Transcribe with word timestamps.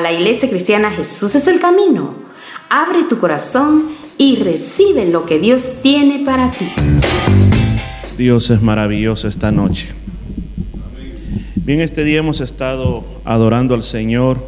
la 0.00 0.12
iglesia 0.12 0.48
cristiana 0.48 0.90
Jesús 0.90 1.34
es 1.34 1.46
el 1.46 1.60
camino. 1.60 2.14
Abre 2.70 3.04
tu 3.08 3.18
corazón 3.18 3.88
y 4.16 4.36
recibe 4.36 5.06
lo 5.06 5.26
que 5.26 5.38
Dios 5.38 5.78
tiene 5.82 6.24
para 6.24 6.52
ti. 6.52 6.66
Dios 8.16 8.50
es 8.50 8.60
maravilloso 8.60 9.28
esta 9.28 9.50
noche. 9.50 9.88
Bien, 11.56 11.80
este 11.80 12.04
día 12.04 12.18
hemos 12.18 12.40
estado 12.40 13.04
adorando 13.24 13.74
al 13.74 13.82
Señor 13.82 14.38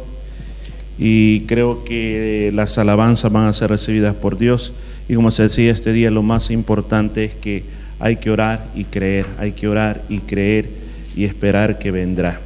y 0.97 1.41
creo 1.41 1.83
que 1.83 2.51
las 2.53 2.77
alabanzas 2.77 3.31
van 3.31 3.47
a 3.47 3.53
ser 3.53 3.69
recibidas 3.69 4.15
por 4.15 4.37
Dios. 4.37 4.73
Y 5.07 5.15
como 5.15 5.31
se 5.31 5.43
decía 5.43 5.71
este 5.71 5.93
día, 5.93 6.11
lo 6.11 6.23
más 6.23 6.51
importante 6.51 7.23
es 7.23 7.35
que 7.35 7.63
hay 7.99 8.17
que 8.17 8.31
orar 8.31 8.67
y 8.75 8.85
creer, 8.85 9.25
hay 9.37 9.51
que 9.51 9.67
orar 9.67 10.03
y 10.09 10.19
creer 10.19 10.69
y 11.15 11.25
esperar 11.25 11.79
que 11.79 11.91
vendrá. 11.91 12.41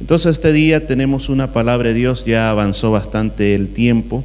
Entonces 0.00 0.32
este 0.32 0.52
día 0.52 0.86
tenemos 0.86 1.28
una 1.28 1.52
palabra 1.52 1.88
de 1.88 1.94
Dios, 1.94 2.24
ya 2.24 2.50
avanzó 2.50 2.90
bastante 2.90 3.54
el 3.54 3.68
tiempo 3.68 4.24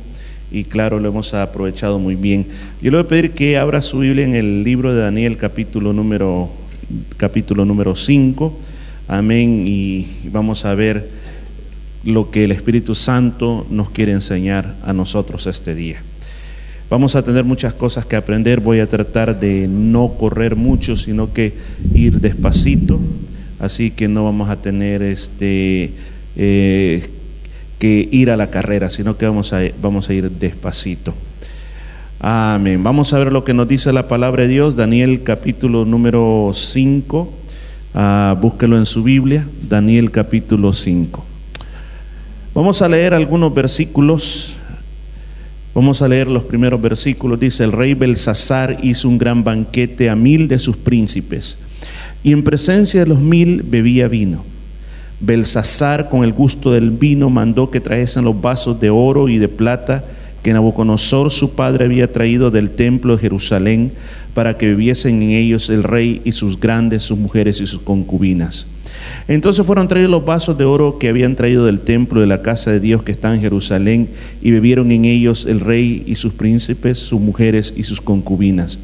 y 0.52 0.64
claro, 0.64 1.00
lo 1.00 1.10
hemos 1.10 1.34
aprovechado 1.34 2.00
muy 2.00 2.16
bien. 2.16 2.48
Yo 2.82 2.92
le 2.92 2.98
voy 2.98 3.06
a 3.06 3.08
pedir 3.08 3.32
que 3.32 3.58
abra 3.58 3.82
su 3.82 4.00
Biblia 4.00 4.26
en 4.26 4.36
el 4.36 4.64
libro 4.64 4.94
de 4.94 5.02
Daniel 5.02 5.38
capítulo 5.38 5.94
número, 5.94 6.50
capítulo 7.18 7.66
número 7.66 7.96
5. 7.96 8.58
Amén. 9.08 9.66
Y 9.68 10.08
vamos 10.32 10.66
a 10.66 10.74
ver 10.74 11.10
lo 12.04 12.32
que 12.32 12.46
el 12.46 12.52
Espíritu 12.52 12.96
Santo 12.96 13.68
nos 13.70 13.92
quiere 13.92 14.12
enseñar 14.12 14.76
a 14.84 14.92
nosotros 14.92 15.46
este 15.46 15.76
día. 15.76 16.02
Vamos 16.90 17.16
a 17.16 17.24
tener 17.24 17.44
muchas 17.44 17.76
cosas 17.76 18.08
que 18.08 18.16
aprender. 18.16 18.60
Voy 18.60 18.80
a 18.80 18.90
tratar 18.90 19.40
de 19.40 19.68
no 19.68 20.16
correr 20.18 20.56
mucho, 20.56 20.96
sino 20.96 21.32
que 21.32 21.54
ir 21.94 22.20
despacito. 22.20 23.00
Así 23.60 23.92
que 23.92 24.08
no 24.08 24.24
vamos 24.24 24.50
a 24.50 24.62
tener 24.62 25.02
este 25.02 25.94
eh, 26.36 27.10
que 27.78 28.08
ir 28.12 28.32
a 28.32 28.38
la 28.38 28.50
carrera, 28.50 28.90
sino 28.90 29.18
que 29.18 29.26
vamos 29.26 29.54
a, 29.54 29.60
vamos 29.82 30.10
a 30.10 30.14
ir 30.14 30.30
despacito. 30.32 31.14
Amén. 32.20 32.84
Vamos 32.84 33.14
a 33.14 33.18
ver 33.18 33.32
lo 33.32 33.46
que 33.46 33.54
nos 33.54 33.68
dice 33.68 33.94
la 33.94 34.08
palabra 34.08 34.44
de 34.44 34.50
Dios, 34.50 34.76
Daniel 34.76 35.24
capítulo 35.24 35.86
número 35.86 36.52
5. 36.54 37.34
Ah, 37.94 38.38
búsquelo 38.40 38.78
en 38.78 38.86
su 38.86 39.04
Biblia, 39.04 39.48
Daniel 39.68 40.12
capítulo 40.12 40.74
5. 40.74 41.26
Vamos 42.54 42.82
a 42.82 42.90
leer 42.90 43.14
algunos 43.14 43.54
versículos. 43.54 44.59
Vamos 45.80 46.02
a 46.02 46.10
leer 46.10 46.28
los 46.28 46.44
primeros 46.44 46.82
versículos. 46.82 47.40
Dice, 47.40 47.64
el 47.64 47.72
rey 47.72 47.94
Belsasar 47.94 48.80
hizo 48.84 49.08
un 49.08 49.18
gran 49.18 49.46
banquete 49.46 50.10
a 50.10 50.16
mil 50.18 50.50
de 50.50 50.60
sus 50.60 50.76
príncipes, 50.76 51.58
y 52.22 52.34
en 52.34 52.44
presencia 52.44 53.00
de 53.00 53.06
los 53.06 53.22
mil 53.22 53.64
bebía 53.64 54.10
vino. 54.10 54.44
Belsasar, 55.22 56.10
con 56.10 56.26
el 56.26 56.34
gusto 56.34 56.74
del 56.74 56.92
vino, 56.92 57.30
mandó 57.30 57.72
que 57.72 57.80
trajesen 57.80 58.26
los 58.26 58.42
vasos 58.42 58.82
de 58.82 58.90
oro 58.90 59.30
y 59.30 59.38
de 59.38 59.48
plata 59.48 60.04
que 60.44 60.54
Nabucodonosor 60.54 61.32
su 61.32 61.52
padre 61.52 61.86
había 61.86 62.12
traído 62.12 62.52
del 62.52 62.72
templo 62.72 63.16
de 63.16 63.22
Jerusalén 63.22 63.92
para 64.34 64.58
que 64.58 64.68
viviesen 64.68 65.22
en 65.22 65.32
ellos 65.32 65.70
el 65.70 65.84
rey 65.84 66.22
y 66.24 66.32
sus 66.32 66.60
grandes, 66.60 67.04
sus 67.04 67.18
mujeres 67.18 67.62
y 67.62 67.68
sus 67.68 67.82
concubinas. 67.82 68.68
Entonces 69.28 69.66
fueron 69.66 69.88
traídos 69.88 70.12
los 70.12 70.26
vasos 70.26 70.58
de 70.58 70.66
oro 70.66 70.98
que 70.98 71.10
habían 71.10 71.36
traído 71.36 71.66
del 71.66 71.82
templo 71.82 72.22
de 72.22 72.28
la 72.28 72.42
casa 72.42 72.72
de 72.72 72.80
Dios 72.80 73.04
que 73.04 73.12
está 73.12 73.34
en 73.34 73.42
Jerusalén 73.42 74.10
y 74.42 74.52
bebieron 74.52 74.92
en 74.92 75.06
ellos 75.06 75.46
el 75.46 75.60
rey 75.60 76.04
y 76.06 76.16
sus 76.16 76.34
príncipes, 76.34 77.00
sus 77.00 77.20
mujeres 77.20 77.74
y 77.76 77.84
sus 77.84 78.02
concubinas. 78.02 78.80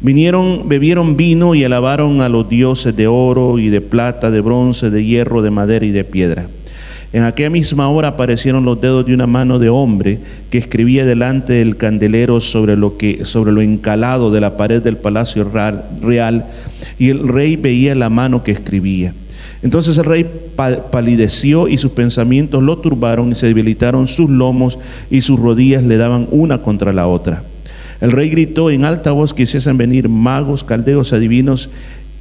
Vinieron, 0.00 0.68
bebieron 0.68 1.16
vino 1.16 1.54
y 1.54 1.62
alabaron 1.62 2.22
a 2.22 2.28
los 2.28 2.48
dioses 2.48 2.96
de 2.96 3.06
oro 3.06 3.58
y 3.58 3.68
de 3.68 3.82
plata, 3.82 4.30
de 4.30 4.40
bronce, 4.40 4.88
de 4.88 5.04
hierro, 5.04 5.42
de 5.42 5.50
madera 5.50 5.84
y 5.84 5.90
de 5.90 6.04
piedra. 6.04 6.48
En 7.12 7.24
aquella 7.24 7.50
misma 7.50 7.88
hora 7.88 8.08
aparecieron 8.08 8.64
los 8.64 8.80
dedos 8.80 9.04
de 9.04 9.14
una 9.14 9.26
mano 9.26 9.58
de 9.58 9.68
hombre 9.68 10.20
que 10.48 10.58
escribía 10.58 11.04
delante 11.04 11.54
del 11.54 11.76
candelero 11.76 12.40
sobre 12.40 12.76
lo, 12.76 12.96
que, 12.96 13.24
sobre 13.24 13.50
lo 13.50 13.62
encalado 13.62 14.30
de 14.30 14.40
la 14.40 14.56
pared 14.56 14.80
del 14.80 14.96
palacio 14.96 15.44
real, 15.44 16.46
y 16.98 17.08
el 17.08 17.26
rey 17.26 17.56
veía 17.56 17.96
la 17.96 18.10
mano 18.10 18.44
que 18.44 18.52
escribía. 18.52 19.12
Entonces 19.62 19.98
el 19.98 20.04
rey 20.04 20.26
palideció 20.90 21.66
y 21.68 21.78
sus 21.78 21.90
pensamientos 21.90 22.62
lo 22.62 22.78
turbaron 22.78 23.32
y 23.32 23.34
se 23.34 23.48
debilitaron 23.48 24.06
sus 24.06 24.30
lomos 24.30 24.78
y 25.10 25.20
sus 25.22 25.38
rodillas 25.38 25.82
le 25.82 25.96
daban 25.96 26.28
una 26.30 26.62
contra 26.62 26.92
la 26.92 27.08
otra. 27.08 27.42
El 28.00 28.12
rey 28.12 28.30
gritó 28.30 28.70
en 28.70 28.84
alta 28.84 29.12
voz 29.12 29.34
que 29.34 29.42
hiciesen 29.42 29.76
venir 29.76 30.08
magos, 30.08 30.64
caldeos, 30.64 31.12
adivinos. 31.12 31.68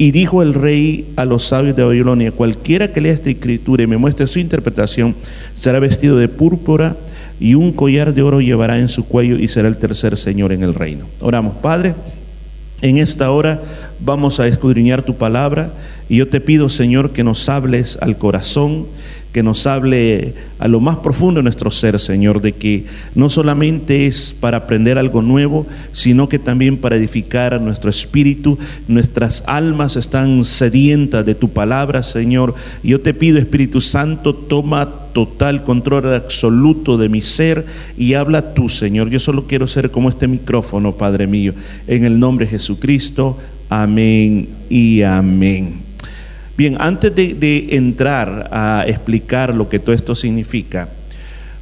Y 0.01 0.11
dijo 0.11 0.41
el 0.41 0.53
rey 0.53 1.11
a 1.17 1.25
los 1.25 1.43
sabios 1.43 1.75
de 1.75 1.83
Babilonia, 1.83 2.31
cualquiera 2.31 2.93
que 2.93 3.01
lea 3.01 3.11
esta 3.11 3.29
escritura 3.29 3.83
y 3.83 3.87
me 3.87 3.97
muestre 3.97 4.27
su 4.27 4.39
interpretación, 4.39 5.13
será 5.55 5.81
vestido 5.81 6.15
de 6.15 6.29
púrpura 6.29 6.95
y 7.37 7.55
un 7.55 7.73
collar 7.73 8.13
de 8.13 8.21
oro 8.21 8.39
llevará 8.39 8.79
en 8.79 8.87
su 8.87 9.05
cuello 9.05 9.37
y 9.37 9.49
será 9.49 9.67
el 9.67 9.75
tercer 9.75 10.15
señor 10.15 10.53
en 10.53 10.63
el 10.63 10.73
reino. 10.73 11.05
Oramos, 11.19 11.57
Padre. 11.57 11.95
En 12.81 12.97
esta 12.97 13.29
hora 13.29 13.61
vamos 13.99 14.39
a 14.39 14.47
escudriñar 14.47 15.03
tu 15.03 15.15
palabra 15.15 15.73
y 16.07 16.15
yo 16.15 16.29
te 16.29 16.39
pido, 16.39 16.69
Señor, 16.69 17.11
que 17.11 17.25
nos 17.25 17.49
hables 17.49 17.97
al 18.01 18.17
corazón, 18.17 18.87
que 19.31 19.43
nos 19.43 19.67
hable 19.67 20.33
a 20.57 20.67
lo 20.67 20.79
más 20.79 20.97
profundo 20.97 21.39
de 21.39 21.43
nuestro 21.43 21.69
ser, 21.69 21.99
Señor, 21.99 22.41
de 22.41 22.53
que 22.53 22.85
no 23.13 23.29
solamente 23.29 24.07
es 24.07 24.35
para 24.39 24.57
aprender 24.57 24.97
algo 24.97 25.21
nuevo, 25.21 25.67
sino 25.91 26.27
que 26.27 26.39
también 26.39 26.77
para 26.77 26.95
edificar 26.95 27.59
nuestro 27.61 27.89
espíritu. 27.89 28.57
Nuestras 28.87 29.43
almas 29.45 29.95
están 29.95 30.43
sedientas 30.43 31.25
de 31.25 31.35
tu 31.35 31.49
palabra, 31.49 32.01
Señor. 32.01 32.55
Yo 32.83 33.01
te 33.01 33.13
pido, 33.13 33.37
Espíritu 33.37 33.81
Santo, 33.81 34.33
toma 34.33 35.09
total 35.13 35.63
control 35.63 36.13
absoluto 36.15 36.97
de 36.97 37.09
mi 37.09 37.21
ser 37.21 37.65
y 37.97 38.15
habla 38.15 38.53
tú, 38.53 38.69
Señor. 38.69 39.09
Yo 39.09 39.19
solo 39.19 39.45
quiero 39.47 39.67
ser 39.67 39.91
como 39.91 40.09
este 40.09 40.27
micrófono, 40.27 40.95
Padre 40.95 41.27
mío. 41.27 41.53
En 41.87 42.05
el 42.05 42.19
nombre 42.19 42.45
de 42.45 42.51
Jesucristo. 42.51 43.37
Amén 43.69 44.49
y 44.69 45.03
amén. 45.03 45.88
Bien, 46.59 46.75
antes 46.77 47.15
de, 47.15 47.67
entrar 47.71 48.49
a 48.51 48.83
explicar 48.85 49.55
lo 49.55 49.69
que 49.69 49.79
todo 49.79 49.95
esto 49.95 50.13
significa, 50.13 50.89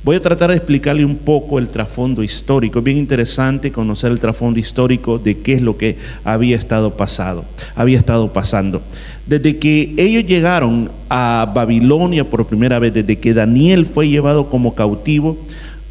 voy 0.04 0.16
a 0.16 0.20
tratar 0.20 0.50
de 0.50 0.56
explicarle 0.56 1.06
un 1.06 1.18
poco 1.18 1.60
el 1.60 1.68
trasfondo 1.68 2.24
histórico. 2.24 2.80
Es 2.80 2.86
bien 2.86 2.98
interesante 2.98 3.72
conocer 3.72 4.12
el 4.12 4.20
trasfondo 4.20 4.60
histórico 4.60 5.20
de 5.20 5.38
qué 5.38 5.54
es 5.54 5.62
lo 5.62 5.78
que 5.78 5.98
había 6.24 6.56
estado 6.56 6.98
pasado, 6.98 7.46
había 7.76 8.00
estado 8.00 8.34
pasando. 8.34 8.82
Desde 9.28 9.58
que 9.58 9.94
ellos 9.98 10.26
llegaron 10.26 10.90
a 11.12 11.52
Babilonia 11.54 12.28
por 12.28 12.48
primera 12.48 12.80
vez, 12.80 12.92
desde 12.92 13.20
que 13.20 13.36
Daniel 13.36 13.86
fue 13.86 14.10
llevado 14.10 14.50
como 14.50 14.74
cautivo, 14.74 15.38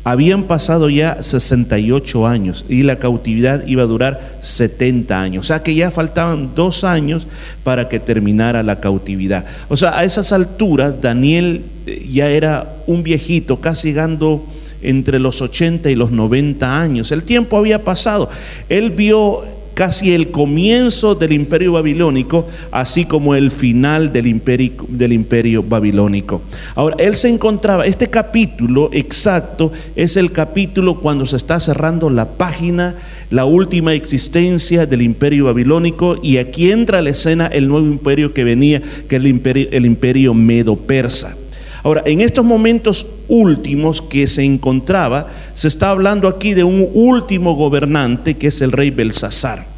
habían 0.07 0.45
pasado 0.45 0.89
ya 0.89 1.21
68 1.21 2.29
años 2.29 2.65
y 2.69 2.85
la 2.85 3.01
cautividad 3.01 3.67
iba 3.67 3.83
a 3.83 3.87
durar 3.87 4.39
70 4.39 5.21
años. 5.21 5.45
O 5.45 5.49
sea 5.49 5.65
que 5.65 5.75
ya 5.75 5.91
faltaban 5.91 6.55
dos 6.55 6.85
años 6.85 7.27
para 7.65 7.89
que 7.89 7.99
terminara 7.99 8.63
la 8.63 8.79
cautividad. 8.79 9.47
O 9.69 9.77
sea, 9.77 9.99
a 9.99 10.05
esas 10.05 10.31
alturas 10.31 11.01
Daniel 11.01 11.65
eh, 11.87 12.07
ya 12.09 12.29
era 12.29 12.77
un 12.87 13.03
viejito, 13.03 13.61
casi 13.61 13.89
llegando 13.89 14.47
entre 14.81 15.19
los 15.19 15.43
80 15.43 15.91
y 15.91 15.97
los 15.97 16.13
90 16.13 16.81
años. 16.81 17.11
El 17.11 17.25
tiempo 17.25 17.59
había 17.59 17.83
pasado. 17.83 18.31
Él 18.69 18.93
vio 18.93 19.56
casi 19.77 20.15
el 20.15 20.31
comienzo 20.31 21.15
del 21.15 21.35
imperio 21.35 21.73
babilónico, 21.73 22.47
así 22.71 23.05
como 23.05 23.35
el 23.35 23.51
final 23.51 24.11
del 24.11 24.27
imperio, 24.27 24.73
del 24.89 25.13
imperio 25.13 25.63
babilónico. 25.63 26.41
Ahora, 26.75 26.97
él 26.99 27.15
se 27.15 27.29
encontraba, 27.29 27.85
este 27.85 28.09
capítulo 28.09 28.89
exacto 28.95 29.73
es 29.95 30.17
el 30.17 30.33
capítulo 30.33 30.99
cuando 31.01 31.27
se 31.27 31.37
está 31.37 31.61
cerrando 31.61 32.09
la 32.09 32.39
página, 32.39 32.95
la 33.29 33.45
última 33.45 33.93
existencia 33.93 34.87
del 34.87 35.03
imperio 35.03 35.45
babilónico, 35.45 36.19
y 36.23 36.39
aquí 36.39 36.71
entra 36.71 37.01
a 37.01 37.03
la 37.03 37.11
escena 37.11 37.47
el 37.47 37.69
nuevo 37.69 37.87
imperio 37.87 38.33
que 38.33 38.45
venía, 38.45 38.81
que 38.81 39.17
es 39.17 39.21
el 39.21 39.27
imperio, 39.27 39.69
el 39.73 39.85
imperio 39.85 40.33
medo-persa. 40.33 41.37
Ahora, 41.83 42.03
en 42.07 42.23
estos 42.23 42.47
momentos 42.47 43.07
últimos 43.29 44.03
que 44.03 44.27
se 44.27 44.45
encontraba, 44.45 45.29
se 45.55 45.69
está 45.69 45.91
hablando 45.91 46.29
aquí 46.29 46.55
de 46.55 46.65
un 46.65 46.89
último 46.95 47.55
gobernante 47.55 48.37
que 48.37 48.49
es 48.49 48.61
el 48.61 48.73
rey 48.73 48.91
Belsasar. 48.91 49.77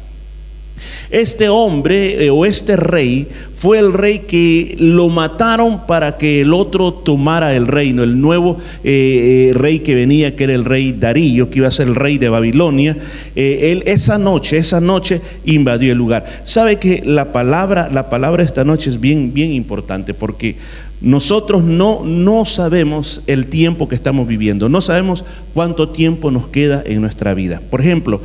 Este 1.09 1.49
hombre 1.49 2.25
eh, 2.25 2.29
o 2.29 2.45
este 2.45 2.75
rey 2.75 3.27
fue 3.53 3.79
el 3.79 3.93
rey 3.93 4.19
que 4.19 4.75
lo 4.77 5.09
mataron 5.09 5.85
para 5.87 6.17
que 6.17 6.41
el 6.41 6.53
otro 6.53 6.93
tomara 6.93 7.55
el 7.55 7.67
reino, 7.67 8.03
el 8.03 8.21
nuevo 8.21 8.57
eh, 8.83 9.49
eh, 9.49 9.53
rey 9.53 9.79
que 9.79 9.95
venía, 9.95 10.35
que 10.35 10.45
era 10.45 10.53
el 10.53 10.65
rey 10.65 10.91
Darío, 10.93 11.49
que 11.49 11.59
iba 11.59 11.67
a 11.67 11.71
ser 11.71 11.87
el 11.87 11.95
rey 11.95 12.17
de 12.17 12.29
Babilonia. 12.29 12.95
él 13.35 13.83
esa 13.85 14.17
noche, 14.17 14.57
esa 14.57 14.79
noche 14.79 15.21
invadió 15.45 15.91
el 15.91 15.97
lugar. 15.97 16.25
Sabe 16.43 16.77
que 16.77 17.01
la 17.03 17.31
palabra, 17.31 17.89
la 17.91 18.09
palabra 18.09 18.43
esta 18.43 18.63
noche 18.63 18.89
es 18.89 18.99
bien, 18.99 19.33
bien 19.33 19.51
importante 19.51 20.13
porque 20.13 20.55
nosotros 21.01 21.63
no, 21.63 22.03
no 22.03 22.45
sabemos 22.45 23.21
el 23.27 23.47
tiempo 23.47 23.87
que 23.87 23.95
estamos 23.95 24.27
viviendo, 24.27 24.69
no 24.69 24.81
sabemos 24.81 25.23
cuánto 25.53 25.89
tiempo 25.89 26.31
nos 26.31 26.47
queda 26.47 26.83
en 26.85 27.01
nuestra 27.01 27.33
vida. 27.33 27.61
Por 27.69 27.81
ejemplo, 27.81 28.21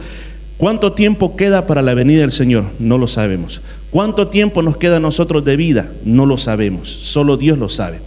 ¿Cuánto 0.56 0.92
tiempo 0.92 1.34
queda 1.34 1.66
para 1.66 1.82
la 1.82 1.94
venida 1.94 2.20
del 2.20 2.30
Señor? 2.30 2.66
No 2.78 2.96
lo 2.96 3.08
sabemos. 3.08 3.60
¿Cuánto 3.90 4.28
tiempo 4.28 4.62
nos 4.62 4.76
queda 4.76 4.98
a 4.98 5.00
nosotros 5.00 5.44
de 5.44 5.56
vida? 5.56 5.92
No 6.04 6.26
lo 6.26 6.38
sabemos. 6.38 6.88
Solo 6.88 7.36
Dios 7.36 7.58
lo 7.58 7.68
sabe. 7.68 7.98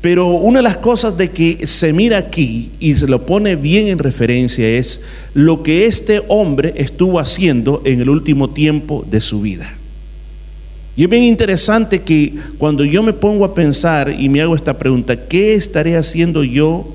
Pero 0.00 0.28
una 0.28 0.58
de 0.58 0.64
las 0.64 0.78
cosas 0.78 1.16
de 1.16 1.30
que 1.30 1.64
se 1.66 1.92
mira 1.92 2.18
aquí 2.18 2.72
y 2.80 2.94
se 2.96 3.06
lo 3.06 3.24
pone 3.24 3.54
bien 3.54 3.86
en 3.86 3.98
referencia 3.98 4.68
es 4.68 5.02
lo 5.32 5.62
que 5.62 5.86
este 5.86 6.22
hombre 6.28 6.74
estuvo 6.76 7.20
haciendo 7.20 7.82
en 7.84 8.00
el 8.00 8.10
último 8.10 8.50
tiempo 8.50 9.04
de 9.08 9.20
su 9.20 9.40
vida. 9.40 9.78
Y 10.96 11.04
es 11.04 11.10
bien 11.10 11.24
interesante 11.24 12.00
que 12.00 12.34
cuando 12.56 12.82
yo 12.84 13.02
me 13.02 13.12
pongo 13.12 13.44
a 13.44 13.54
pensar 13.54 14.10
y 14.10 14.30
me 14.30 14.40
hago 14.40 14.56
esta 14.56 14.78
pregunta, 14.78 15.28
¿qué 15.28 15.54
estaré 15.54 15.96
haciendo 15.96 16.42
yo 16.42 16.88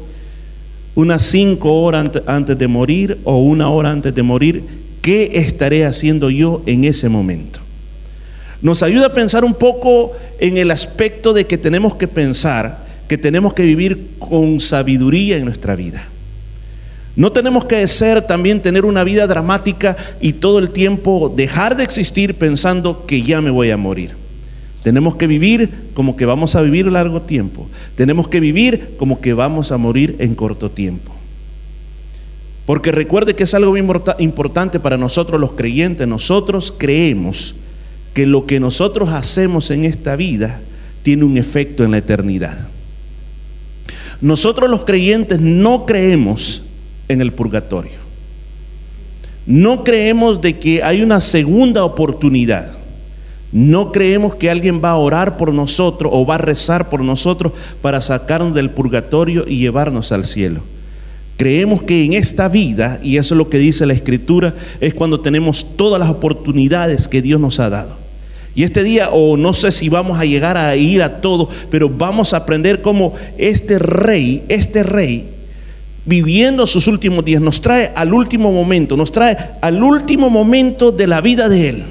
unas 0.95 1.21
cinco 1.21 1.81
horas 1.81 2.09
antes 2.25 2.57
de 2.57 2.67
morir 2.67 3.19
o 3.23 3.37
una 3.37 3.69
hora 3.69 3.91
antes 3.91 4.13
de 4.15 4.23
morir? 4.23 4.63
¿Qué 5.01 5.31
estaré 5.35 5.85
haciendo 5.85 6.31
yo 6.31 6.63
en 6.65 6.83
ese 6.83 7.09
momento? 7.09 7.59
Nos 8.61 8.81
ayuda 8.81 9.07
a 9.07 9.13
pensar 9.13 9.45
un 9.45 9.53
poco 9.53 10.13
en 10.39 10.57
el 10.57 10.71
aspecto 10.71 11.33
de 11.33 11.45
que 11.45 11.57
tenemos 11.57 11.95
que 11.95 12.07
pensar 12.07 12.85
que 13.07 13.17
tenemos 13.17 13.53
que 13.53 13.63
vivir 13.63 14.11
con 14.19 14.59
sabiduría 14.59 15.37
en 15.37 15.45
nuestra 15.45 15.75
vida. 15.75 16.01
No 17.15 17.31
tenemos 17.31 17.65
que 17.65 17.85
ser 17.87 18.21
también 18.21 18.61
tener 18.61 18.85
una 18.85 19.03
vida 19.03 19.27
dramática 19.27 19.97
y 20.21 20.33
todo 20.33 20.59
el 20.59 20.71
tiempo 20.71 21.31
dejar 21.35 21.75
de 21.75 21.83
existir 21.83 22.35
pensando 22.35 23.05
que 23.05 23.21
ya 23.21 23.41
me 23.41 23.49
voy 23.49 23.71
a 23.71 23.77
morir. 23.77 24.15
Tenemos 24.81 25.15
que 25.15 25.27
vivir 25.27 25.69
como 25.93 26.15
que 26.15 26.25
vamos 26.25 26.55
a 26.55 26.61
vivir 26.61 26.91
largo 26.91 27.21
tiempo. 27.21 27.67
Tenemos 27.95 28.27
que 28.27 28.39
vivir 28.39 28.95
como 28.97 29.19
que 29.19 29.33
vamos 29.33 29.71
a 29.71 29.77
morir 29.77 30.15
en 30.19 30.35
corto 30.35 30.71
tiempo. 30.71 31.13
Porque 32.65 32.91
recuerde 32.91 33.35
que 33.35 33.43
es 33.43 33.53
algo 33.53 33.75
importante 33.75 34.79
para 34.79 34.97
nosotros 34.97 35.39
los 35.39 35.51
creyentes. 35.51 36.07
Nosotros 36.07 36.73
creemos 36.75 37.55
que 38.13 38.25
lo 38.25 38.45
que 38.45 38.59
nosotros 38.59 39.09
hacemos 39.09 39.69
en 39.71 39.83
esta 39.85 40.15
vida 40.15 40.61
tiene 41.03 41.25
un 41.25 41.37
efecto 41.37 41.83
en 41.83 41.91
la 41.91 41.97
eternidad. 41.97 42.69
Nosotros 44.21 44.69
los 44.69 44.85
creyentes 44.85 45.39
no 45.39 45.85
creemos 45.85 46.63
en 47.07 47.21
el 47.21 47.33
purgatorio. 47.33 47.99
No 49.45 49.83
creemos 49.83 50.39
de 50.41 50.59
que 50.59 50.83
hay 50.83 51.01
una 51.01 51.19
segunda 51.19 51.83
oportunidad. 51.83 52.73
No 53.51 53.91
creemos 53.91 54.35
que 54.35 54.49
alguien 54.49 54.81
va 54.83 54.91
a 54.91 54.97
orar 54.97 55.35
por 55.35 55.53
nosotros 55.53 56.11
o 56.13 56.25
va 56.25 56.35
a 56.35 56.39
rezar 56.39 56.89
por 56.89 57.03
nosotros 57.03 57.51
para 57.81 57.99
sacarnos 57.99 58.53
del 58.53 58.69
purgatorio 58.69 59.45
y 59.47 59.57
llevarnos 59.57 60.11
al 60.11 60.25
cielo. 60.25 60.61
Creemos 61.37 61.81
que 61.81 62.05
en 62.05 62.13
esta 62.13 62.47
vida, 62.47 62.99
y 63.01 63.17
eso 63.17 63.33
es 63.33 63.37
lo 63.37 63.49
que 63.49 63.57
dice 63.57 63.85
la 63.85 63.93
Escritura, 63.93 64.53
es 64.79 64.93
cuando 64.93 65.19
tenemos 65.21 65.75
todas 65.75 65.99
las 65.99 66.09
oportunidades 66.09 67.07
que 67.07 67.21
Dios 67.21 67.41
nos 67.41 67.59
ha 67.59 67.69
dado. 67.69 67.95
Y 68.53 68.63
este 68.63 68.83
día, 68.83 69.09
o 69.09 69.37
no 69.37 69.53
sé 69.53 69.71
si 69.71 69.89
vamos 69.89 70.19
a 70.19 70.25
llegar 70.25 70.55
a 70.55 70.75
ir 70.75 71.01
a 71.01 71.19
todo, 71.19 71.49
pero 71.69 71.89
vamos 71.89 72.33
a 72.33 72.37
aprender 72.37 72.81
cómo 72.81 73.13
este 73.37 73.79
rey, 73.79 74.43
este 74.49 74.83
rey, 74.83 75.29
viviendo 76.05 76.65
sus 76.67 76.87
últimos 76.87 77.23
días, 77.23 77.41
nos 77.41 77.61
trae 77.61 77.91
al 77.95 78.13
último 78.13 78.51
momento, 78.51 78.97
nos 78.97 79.11
trae 79.11 79.37
al 79.61 79.83
último 79.83 80.29
momento 80.29 80.91
de 80.91 81.07
la 81.07 81.21
vida 81.21 81.49
de 81.49 81.69
él. 81.69 81.83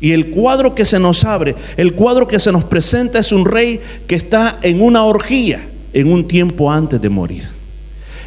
Y 0.00 0.12
el 0.12 0.30
cuadro 0.30 0.74
que 0.74 0.84
se 0.84 0.98
nos 0.98 1.24
abre, 1.24 1.54
el 1.76 1.94
cuadro 1.94 2.26
que 2.26 2.38
se 2.38 2.52
nos 2.52 2.64
presenta 2.64 3.18
es 3.18 3.32
un 3.32 3.44
rey 3.44 3.80
que 4.06 4.14
está 4.14 4.58
en 4.62 4.80
una 4.80 5.04
orgía 5.04 5.66
en 5.92 6.12
un 6.12 6.26
tiempo 6.26 6.70
antes 6.70 7.00
de 7.00 7.08
morir 7.08 7.60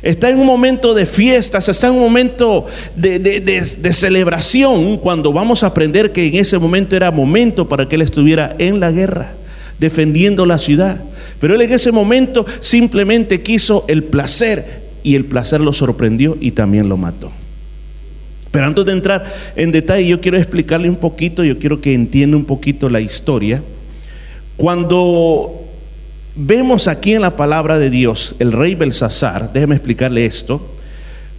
está 0.04 0.30
en 0.30 0.40
un 0.40 0.46
momento 0.46 0.94
de 0.94 1.06
fiestas, 1.06 1.70
está 1.70 1.88
en 1.88 1.94
un 1.94 2.02
momento 2.02 2.66
de, 2.96 3.92
celebración, 3.94 4.98
cuando 4.98 5.32
vamos 5.32 5.64
a 5.64 5.68
aprender 5.68 6.12
que 6.12 6.28
en 6.28 6.36
ese 6.36 6.60
momento 6.60 6.96
era 6.96 7.10
momento 7.10 7.68
para 7.68 7.88
que 7.88 7.96
él 7.96 8.02
estuviera 8.02 8.56
en 8.60 8.82
la 8.82 8.92
guerra, 8.92 9.34
defendiendo 9.84 10.46
la 10.46 10.58
ciudad. 10.58 11.04
Pero 11.42 11.56
él 11.56 11.62
en 11.62 11.74
ese 11.74 11.92
momento 11.92 12.46
simplemente 12.62 13.44
quiso 13.44 13.84
el 13.90 14.06
placer 14.06 14.84
y 15.04 15.16
el 15.16 15.26
placer 15.26 15.60
lo 15.60 15.74
sorprendió 15.74 16.38
y 16.40 16.52
también 16.52 16.88
lo 16.88 16.96
mató. 16.96 17.30
Pero 18.50 18.66
antes 18.66 18.86
de 18.86 18.94
entrar 18.94 19.26
en 19.58 19.74
detalle, 19.74 20.08
yo 20.08 20.22
quiero 20.22 20.38
explicarle 20.38 20.90
un 20.90 20.96
poquito, 20.96 21.44
yo 21.44 21.60
quiero 21.60 21.82
que 21.82 21.94
entienda 21.94 22.38
un 22.38 22.46
poquito 22.46 22.88
la 22.88 23.02
historia. 23.02 23.62
Cuando 24.56 25.66
vemos 26.34 26.88
aquí 26.88 27.14
en 27.14 27.22
la 27.22 27.36
palabra 27.36 27.78
de 27.78 27.90
Dios, 27.90 28.38
el 28.40 28.54
rey 28.54 28.76
Belsasar, 28.76 29.52
déjeme 29.52 29.76
explicarle 29.76 30.26
esto. 30.26 30.66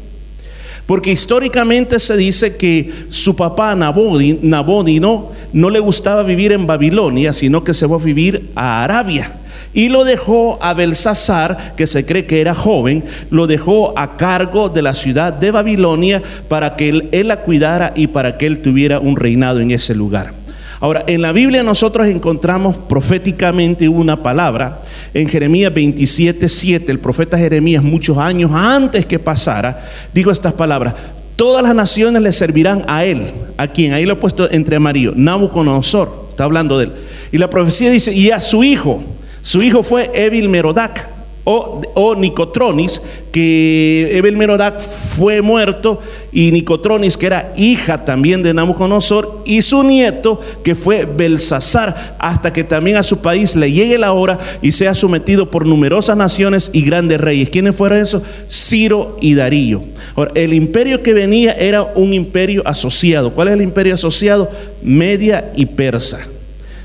Porque 0.89 1.11
históricamente 1.11 1.99
se 1.99 2.17
dice 2.17 2.57
que 2.57 2.91
su 3.09 3.35
papá 3.35 3.75
Nabodino 3.75 5.31
no 5.53 5.69
le 5.69 5.79
gustaba 5.79 6.23
vivir 6.23 6.51
en 6.51 6.65
Babilonia, 6.65 7.31
sino 7.31 7.63
que 7.63 7.75
se 7.75 7.87
fue 7.87 7.97
a 7.97 8.03
vivir 8.03 8.49
a 8.55 8.83
Arabia. 8.85 9.37
Y 9.71 9.89
lo 9.89 10.03
dejó 10.03 10.57
a 10.63 10.73
Belsasar, 10.73 11.75
que 11.75 11.85
se 11.85 12.07
cree 12.07 12.25
que 12.25 12.41
era 12.41 12.55
joven, 12.55 13.03
lo 13.29 13.45
dejó 13.45 13.93
a 13.99 14.17
cargo 14.17 14.69
de 14.69 14.81
la 14.81 14.95
ciudad 14.95 15.31
de 15.31 15.51
Babilonia 15.51 16.23
para 16.47 16.75
que 16.75 16.89
él 16.89 17.27
la 17.27 17.41
cuidara 17.41 17.93
y 17.95 18.07
para 18.07 18.39
que 18.39 18.47
él 18.47 18.63
tuviera 18.63 18.99
un 18.99 19.15
reinado 19.15 19.59
en 19.59 19.69
ese 19.69 19.93
lugar. 19.93 20.33
Ahora, 20.81 21.03
en 21.07 21.21
la 21.21 21.33
Biblia 21.33 21.61
nosotros 21.61 22.07
encontramos 22.07 22.77
proféticamente 22.77 23.89
una 23.89 24.23
palabra. 24.23 24.81
En 25.13 25.27
Jeremías 25.27 25.73
27, 25.73 26.47
7, 26.47 26.91
el 26.91 26.99
profeta 26.99 27.37
Jeremías, 27.37 27.83
muchos 27.83 28.17
años 28.17 28.51
antes 28.53 29.05
que 29.05 29.19
pasara, 29.19 29.83
dijo 30.13 30.31
estas 30.31 30.53
palabras. 30.53 30.95
Todas 31.35 31.63
las 31.63 31.75
naciones 31.75 32.21
le 32.21 32.31
servirán 32.31 32.83
a 32.87 33.03
él. 33.03 33.31
¿A 33.57 33.67
quien 33.67 33.93
Ahí 33.93 34.05
lo 34.05 34.13
he 34.13 34.17
puesto 34.17 34.49
entre 34.51 34.77
amarillo. 34.77 35.13
Nabucodonosor. 35.15 36.27
Está 36.29 36.45
hablando 36.45 36.77
de 36.77 36.85
él. 36.85 36.93
Y 37.31 37.37
la 37.37 37.49
profecía 37.49 37.89
dice, 37.89 38.13
y 38.13 38.31
a 38.31 38.39
su 38.39 38.63
hijo. 38.63 39.03
Su 39.41 39.61
hijo 39.61 39.83
fue 39.83 40.11
Evil 40.13 40.49
Merodac 40.49 41.18
o, 41.43 42.15
Nicotronis, 42.15 43.01
que 43.31 44.09
Ebel 44.13 44.37
Merodac 44.37 44.79
fue 44.79 45.41
muerto, 45.41 45.99
y 46.31 46.51
Nicotronis, 46.51 47.17
que 47.17 47.25
era 47.25 47.53
hija 47.57 48.05
también 48.05 48.43
de 48.43 48.53
Nabucodonosor, 48.53 49.41
y 49.45 49.61
su 49.61 49.83
nieto, 49.83 50.39
que 50.63 50.75
fue 50.75 51.05
Belsasar, 51.05 52.17
hasta 52.19 52.53
que 52.53 52.63
también 52.63 52.97
a 52.97 53.03
su 53.03 53.19
país 53.19 53.55
le 53.55 53.71
llegue 53.71 53.97
la 53.97 54.13
hora 54.13 54.37
y 54.61 54.71
sea 54.71 54.93
sometido 54.93 55.49
por 55.49 55.65
numerosas 55.65 56.15
naciones 56.17 56.69
y 56.73 56.81
grandes 56.81 57.19
reyes. 57.19 57.49
¿Quiénes 57.49 57.75
fueron 57.75 57.99
esos? 57.99 58.23
Ciro 58.47 59.17
y 59.19 59.33
Darío. 59.33 59.81
Ahora, 60.15 60.31
el 60.35 60.53
imperio 60.53 61.01
que 61.01 61.13
venía 61.13 61.53
era 61.53 61.83
un 61.83 62.13
imperio 62.13 62.61
asociado. 62.65 63.33
¿Cuál 63.33 63.47
es 63.47 63.53
el 63.55 63.61
imperio 63.61 63.95
asociado? 63.95 64.49
Media 64.81 65.51
y 65.55 65.65
persa. 65.65 66.19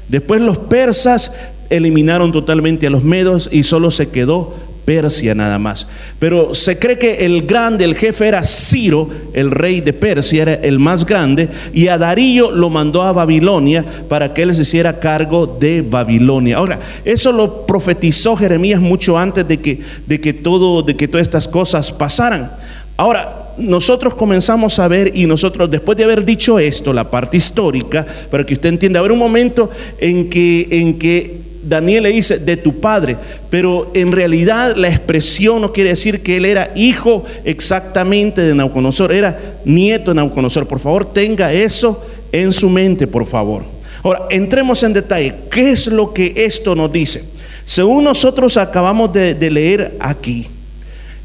Después 0.09 0.41
los 0.41 0.59
persas 0.59 1.33
eliminaron 1.77 2.33
totalmente 2.33 2.87
a 2.87 2.91
los 2.91 3.05
medos 3.05 3.49
y 3.53 3.63
solo 3.63 3.91
se 3.91 4.09
quedó 4.11 4.55
Persia 4.85 5.35
nada 5.35 5.59
más. 5.59 5.87
Pero 6.19 6.55
se 6.55 6.79
cree 6.79 6.99
que 6.99 7.25
el 7.25 7.47
grande, 7.47 7.85
el 7.85 7.95
jefe 7.95 8.29
era 8.29 8.45
Ciro, 8.45 9.09
el 9.33 9.51
rey 9.51 9.81
de 9.81 9.93
Persia, 9.93 10.43
era 10.43 10.55
el 10.55 10.79
más 10.79 11.05
grande, 11.07 11.49
y 11.73 11.89
a 11.89 11.99
Darío 11.99 12.51
lo 12.51 12.71
mandó 12.71 13.03
a 13.03 13.13
Babilonia 13.13 13.85
para 14.09 14.33
que 14.33 14.43
él 14.43 14.55
se 14.55 14.63
hiciera 14.63 15.01
cargo 15.01 15.47
de 15.47 15.83
Babilonia. 15.83 16.59
Ahora, 16.59 16.81
eso 17.05 17.33
lo 17.33 17.67
profetizó 17.67 18.37
Jeremías 18.37 18.81
mucho 18.81 19.19
antes 19.19 19.47
de 19.47 19.61
que, 19.61 19.81
de 20.07 20.21
que, 20.21 20.33
todo, 20.33 20.83
de 20.83 20.97
que 20.97 21.09
todas 21.09 21.27
estas 21.27 21.49
cosas 21.49 21.91
pasaran. 21.93 22.53
Ahora, 22.97 23.41
nosotros 23.57 24.15
comenzamos 24.15 24.79
a 24.79 24.89
ver 24.89 25.13
y 25.17 25.27
nosotros, 25.27 25.71
después 25.71 25.97
de 25.97 26.05
haber 26.05 26.25
dicho 26.25 26.59
esto, 26.59 26.93
la 26.93 27.11
parte 27.11 27.37
histórica, 27.37 28.05
para 28.31 28.45
que 28.45 28.55
usted 28.55 28.69
entienda, 28.69 29.01
haber 29.01 29.13
un 29.13 29.19
momento 29.19 29.71
en 29.99 30.29
que, 30.29 30.69
en 30.71 30.99
que 30.99 31.54
Daniel 31.65 32.03
le 32.03 32.13
dice 32.13 32.39
de 32.39 32.57
tu 32.57 32.81
padre, 32.81 33.17
pero 33.51 33.91
en 33.95 34.13
realidad 34.13 34.77
la 34.77 34.89
expresión 34.89 35.63
no 35.63 35.73
quiere 35.73 35.91
decir 35.91 36.23
que 36.23 36.37
él 36.37 36.45
era 36.45 36.73
hijo 36.75 37.25
exactamente 37.45 38.43
de 38.43 38.55
Nauconosor, 38.55 39.13
era 39.13 39.39
nieto 39.65 40.11
de 40.11 40.17
Nauconosor. 40.17 40.67
Por 40.67 40.79
favor, 40.79 41.13
tenga 41.13 41.53
eso 41.53 42.05
en 42.33 42.53
su 42.53 42.69
mente, 42.69 43.07
por 43.07 43.27
favor. 43.27 43.65
Ahora, 44.03 44.27
entremos 44.31 44.83
en 44.83 44.93
detalle. 44.93 45.35
¿Qué 45.51 45.71
es 45.71 45.87
lo 45.87 46.13
que 46.13 46.35
esto 46.37 46.75
nos 46.75 46.93
dice? 46.93 47.25
Según 47.65 48.05
nosotros 48.05 48.57
acabamos 48.57 49.13
de, 49.13 49.35
de 49.35 49.51
leer 49.51 49.97
aquí, 50.01 50.47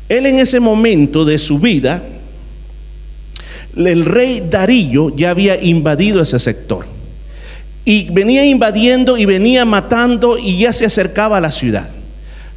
él 0.07 0.25
en 0.25 0.39
ese 0.39 0.59
momento 0.59 1.25
de 1.25 1.37
su 1.37 1.59
vida, 1.59 2.03
el 3.75 4.05
rey 4.05 4.43
Darío 4.49 5.15
ya 5.15 5.31
había 5.31 5.61
invadido 5.61 6.21
ese 6.21 6.39
sector. 6.39 6.98
Y 7.89 8.07
venía 8.11 8.45
invadiendo 8.45 9.17
y 9.17 9.25
venía 9.25 9.65
matando 9.65 10.37
y 10.37 10.59
ya 10.59 10.71
se 10.71 10.85
acercaba 10.85 11.37
a 11.37 11.41
la 11.41 11.51
ciudad. 11.51 11.89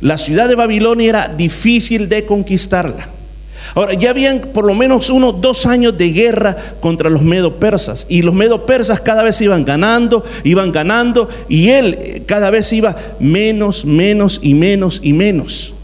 La 0.02 0.18
ciudad 0.18 0.46
de 0.46 0.56
Babilonia 0.56 1.08
era 1.08 1.28
difícil 1.28 2.06
de 2.10 2.26
conquistarla. 2.26 3.08
Ahora, 3.74 3.94
ya 3.94 4.10
habían 4.10 4.40
por 4.40 4.66
lo 4.66 4.74
menos 4.74 5.08
unos 5.08 5.40
dos 5.40 5.64
años 5.64 5.96
de 5.96 6.12
guerra 6.12 6.54
contra 6.80 7.08
los 7.08 7.22
medo 7.22 7.56
persas. 7.56 8.04
Y 8.10 8.20
los 8.20 8.34
medo 8.34 8.66
persas 8.66 9.00
cada 9.00 9.22
vez 9.22 9.40
iban 9.40 9.64
ganando, 9.64 10.22
iban 10.44 10.70
ganando. 10.70 11.30
Y 11.48 11.70
él 11.70 11.96
eh, 11.98 12.22
cada 12.26 12.50
vez 12.50 12.70
iba 12.70 12.94
menos, 13.18 13.86
menos 13.86 14.38
y 14.42 14.52
menos 14.52 15.00
y 15.02 15.14
menos. 15.14 15.74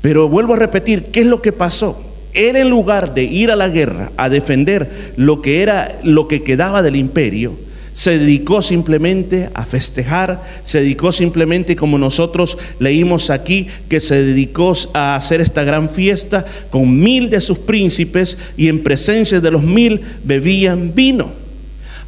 Pero 0.00 0.28
vuelvo 0.28 0.54
a 0.54 0.58
repetir, 0.58 1.04
¿qué 1.12 1.20
es 1.20 1.26
lo 1.26 1.40
que 1.40 1.52
pasó? 1.52 2.02
Él 2.34 2.56
en 2.56 2.68
lugar 2.68 3.14
de 3.14 3.22
ir 3.22 3.52
a 3.52 3.56
la 3.56 3.68
guerra 3.68 4.10
a 4.16 4.28
defender 4.28 5.12
lo 5.14 5.40
que 5.40 5.62
era 5.62 6.00
lo 6.02 6.26
que 6.26 6.42
quedaba 6.42 6.82
del 6.82 6.96
imperio, 6.96 7.56
se 7.92 8.18
dedicó 8.18 8.62
simplemente 8.62 9.50
a 9.54 9.64
festejar, 9.64 10.42
se 10.64 10.80
dedicó 10.80 11.12
simplemente 11.12 11.76
como 11.76 11.98
nosotros 11.98 12.58
leímos 12.78 13.30
aquí, 13.30 13.66
que 13.88 14.00
se 14.00 14.22
dedicó 14.22 14.72
a 14.94 15.16
hacer 15.16 15.40
esta 15.40 15.64
gran 15.64 15.88
fiesta 15.88 16.44
con 16.70 16.98
mil 16.98 17.28
de 17.30 17.40
sus 17.40 17.58
príncipes 17.58 18.38
y 18.56 18.68
en 18.68 18.82
presencia 18.82 19.40
de 19.40 19.50
los 19.50 19.62
mil 19.62 20.00
bebían 20.24 20.94
vino. 20.94 21.32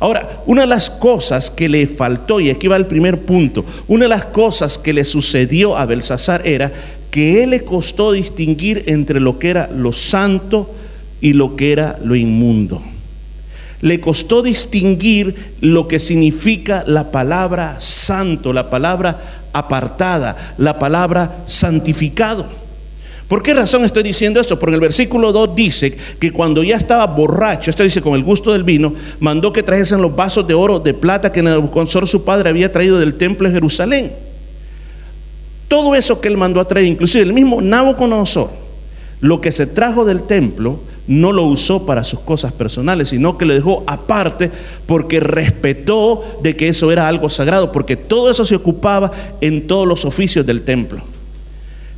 Ahora, 0.01 0.43
una 0.47 0.63
de 0.63 0.67
las 0.67 0.91
cosas 0.91 1.51
que 1.51 1.69
le 1.69 1.87
faltó, 1.87 2.41
y 2.41 2.51
aquí 2.51 2.67
va 2.67 2.77
el 2.77 2.87
primer 2.87 3.21
punto, 3.21 3.65
una 3.87 4.05
de 4.05 4.09
las 4.09 4.27
cosas 4.27 4.77
que 4.77 4.93
le 4.93 5.05
sucedió 5.05 5.77
a 5.77 5.87
Belsasar 5.87 6.47
era 6.47 6.73
que 7.11 7.45
él 7.45 7.51
le 7.51 7.65
costó 7.65 8.13
distinguir 8.13 8.85
entre 8.87 9.21
lo 9.21 9.39
que 9.39 9.51
era 9.51 9.71
lo 9.71 9.93
santo 9.93 10.75
y 11.21 11.33
lo 11.33 11.55
que 11.57 11.73
era 11.73 11.99
lo 12.03 12.17
inmundo. 12.17 12.83
Le 13.81 14.01
costó 14.01 14.43
distinguir 14.43 15.55
lo 15.61 15.89
que 15.89 15.99
significa 15.99 16.85
la 16.87 17.11
palabra 17.11 17.77
santo, 17.81 18.53
la 18.53 18.71
palabra 18.71 19.47
apartada, 19.53 20.55
la 20.59 20.79
palabra 20.79 21.43
santificado. 21.47 22.47
¿Por 23.29 23.43
qué 23.43 23.55
razón 23.55 23.85
estoy 23.85 24.03
diciendo 24.03 24.41
esto? 24.41 24.59
Porque 24.59 24.75
el 24.75 24.81
versículo 24.81 25.33
2 25.33 25.57
dice 25.57 25.97
que 26.19 26.31
cuando 26.31 26.63
ya 26.63 26.77
estaba 26.77 27.07
borracho, 27.07 27.71
esto 27.71 27.83
dice 27.83 28.03
con 28.03 28.15
el 28.15 28.23
gusto 28.23 28.53
del 28.53 28.65
vino, 28.65 28.95
mandó 29.21 29.53
que 29.53 29.63
trajesen 29.63 30.03
los 30.03 30.15
vasos 30.15 30.47
de 30.47 30.55
oro, 30.55 30.79
de 30.79 30.95
plata 30.95 31.33
que 31.33 31.43
Nabucodonosor 31.43 32.07
su 32.07 32.25
padre 32.25 32.51
había 32.51 32.71
traído 32.71 32.99
del 32.99 33.15
templo 33.15 33.49
de 33.49 33.55
Jerusalén 33.55 34.13
todo 35.75 35.97
eso 35.97 36.21
que 36.21 36.29
él 36.29 36.37
mandó 36.37 36.61
a 36.61 36.69
traer, 36.69 36.87
inclusive 36.87 37.25
el 37.25 37.33
mismo 37.33 37.61
Nabucodonosor, 37.61 38.51
lo 39.21 39.41
que 39.41 39.51
se 39.51 39.67
trajo 39.67 40.05
del 40.05 40.23
templo, 40.23 40.79
no 41.07 41.33
lo 41.33 41.45
usó 41.45 41.85
para 41.85 42.05
sus 42.05 42.21
cosas 42.21 42.53
personales, 42.53 43.09
sino 43.09 43.37
que 43.37 43.45
lo 43.45 43.55
dejó 43.55 43.85
aparte 43.87 44.51
porque 44.87 45.21
respetó 45.21 46.23
de 46.43 46.57
que 46.57 46.69
eso 46.69 46.91
era 46.91 47.09
algo 47.09 47.29
sagrado, 47.29 47.73
porque 47.73 47.97
todo 47.97 48.31
eso 48.31 48.45
se 48.45 48.57
ocupaba 48.57 49.11
en 49.41 49.67
todos 49.67 49.87
los 49.87 50.05
oficios 50.05 50.47
del 50.47 50.63
templo. 50.63 51.03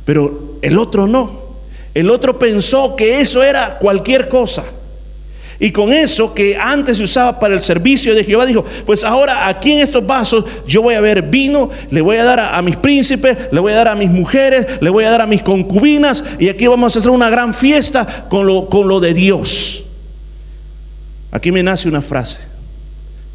Pero 0.05 0.57
el 0.61 0.77
otro 0.77 1.07
no. 1.07 1.47
El 1.93 2.09
otro 2.09 2.37
pensó 2.37 2.95
que 2.95 3.21
eso 3.21 3.41
era 3.43 3.77
cualquier 3.79 4.29
cosa. 4.29 4.63
Y 5.59 5.71
con 5.71 5.91
eso 5.91 6.33
que 6.33 6.55
antes 6.55 6.97
se 6.97 7.03
usaba 7.03 7.39
para 7.39 7.55
el 7.55 7.61
servicio 7.61 8.13
de 8.13 8.23
Jehová, 8.23 8.45
dijo, 8.45 8.63
pues 8.85 9.03
ahora 9.03 9.47
aquí 9.47 9.71
en 9.71 9.79
estos 9.79 10.05
vasos 10.05 10.45
yo 10.67 10.83
voy 10.83 10.93
a 10.93 11.01
ver 11.01 11.23
vino, 11.23 11.69
le 11.89 12.01
voy 12.01 12.17
a 12.17 12.23
dar 12.23 12.39
a, 12.39 12.61
mis 12.61 12.77
príncipes, 12.77 13.37
le 13.51 13.59
voy 13.59 13.73
a 13.73 13.77
dar 13.77 13.87
a 13.87 13.95
mis 13.95 14.09
mujeres, 14.09 14.67
le 14.81 14.89
voy 14.89 15.05
a 15.05 15.09
dar 15.09 15.21
a 15.21 15.27
mis 15.27 15.41
concubinas, 15.41 16.23
y 16.37 16.49
aquí 16.49 16.67
vamos 16.67 16.95
a 16.95 16.99
hacer 16.99 17.09
una 17.09 17.29
gran 17.29 17.55
fiesta 17.55 18.27
con 18.29 18.45
lo, 18.45 18.69
con 18.69 18.87
lo 18.87 18.99
de 18.99 19.15
Dios. 19.15 19.83
Aquí 21.31 21.51
me 21.51 21.63
nace 21.63 21.89
una 21.89 22.01
frase, 22.01 22.41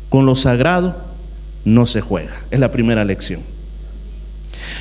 con 0.08 0.24
lo 0.24 0.36
sagrado 0.36 0.96
no 1.64 1.86
se 1.86 2.00
juega, 2.00 2.34
es 2.50 2.60
la 2.60 2.70
primera 2.70 3.04
lección. 3.04 3.42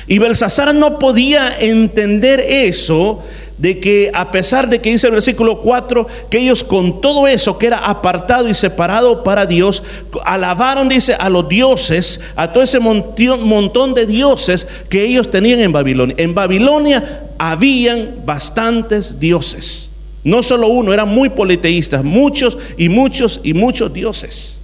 Y 0.06 0.18
Belsasar 0.18 0.74
no 0.74 0.98
podía 0.98 1.58
entender 1.58 2.40
eso 2.40 3.22
de 3.62 3.78
que 3.78 4.10
a 4.12 4.32
pesar 4.32 4.68
de 4.68 4.80
que 4.80 4.90
dice 4.90 5.06
el 5.06 5.12
versículo 5.12 5.60
4, 5.60 6.08
que 6.28 6.38
ellos 6.38 6.64
con 6.64 7.00
todo 7.00 7.28
eso 7.28 7.58
que 7.58 7.68
era 7.68 7.78
apartado 7.78 8.48
y 8.48 8.54
separado 8.54 9.22
para 9.22 9.46
Dios, 9.46 9.84
alabaron, 10.24 10.88
dice, 10.88 11.14
a 11.14 11.30
los 11.30 11.48
dioses, 11.48 12.20
a 12.34 12.52
todo 12.52 12.64
ese 12.64 12.80
montón 12.80 13.94
de 13.94 14.04
dioses 14.04 14.66
que 14.88 15.04
ellos 15.04 15.30
tenían 15.30 15.60
en 15.60 15.70
Babilonia. 15.70 16.16
En 16.18 16.34
Babilonia 16.34 17.22
habían 17.38 18.22
bastantes 18.26 19.20
dioses. 19.20 19.90
No 20.24 20.42
solo 20.42 20.66
uno, 20.66 20.92
eran 20.92 21.10
muy 21.10 21.28
politeístas, 21.28 22.02
muchos 22.02 22.58
y 22.76 22.88
muchos 22.88 23.40
y 23.44 23.54
muchos 23.54 23.92
dioses. 23.92 24.58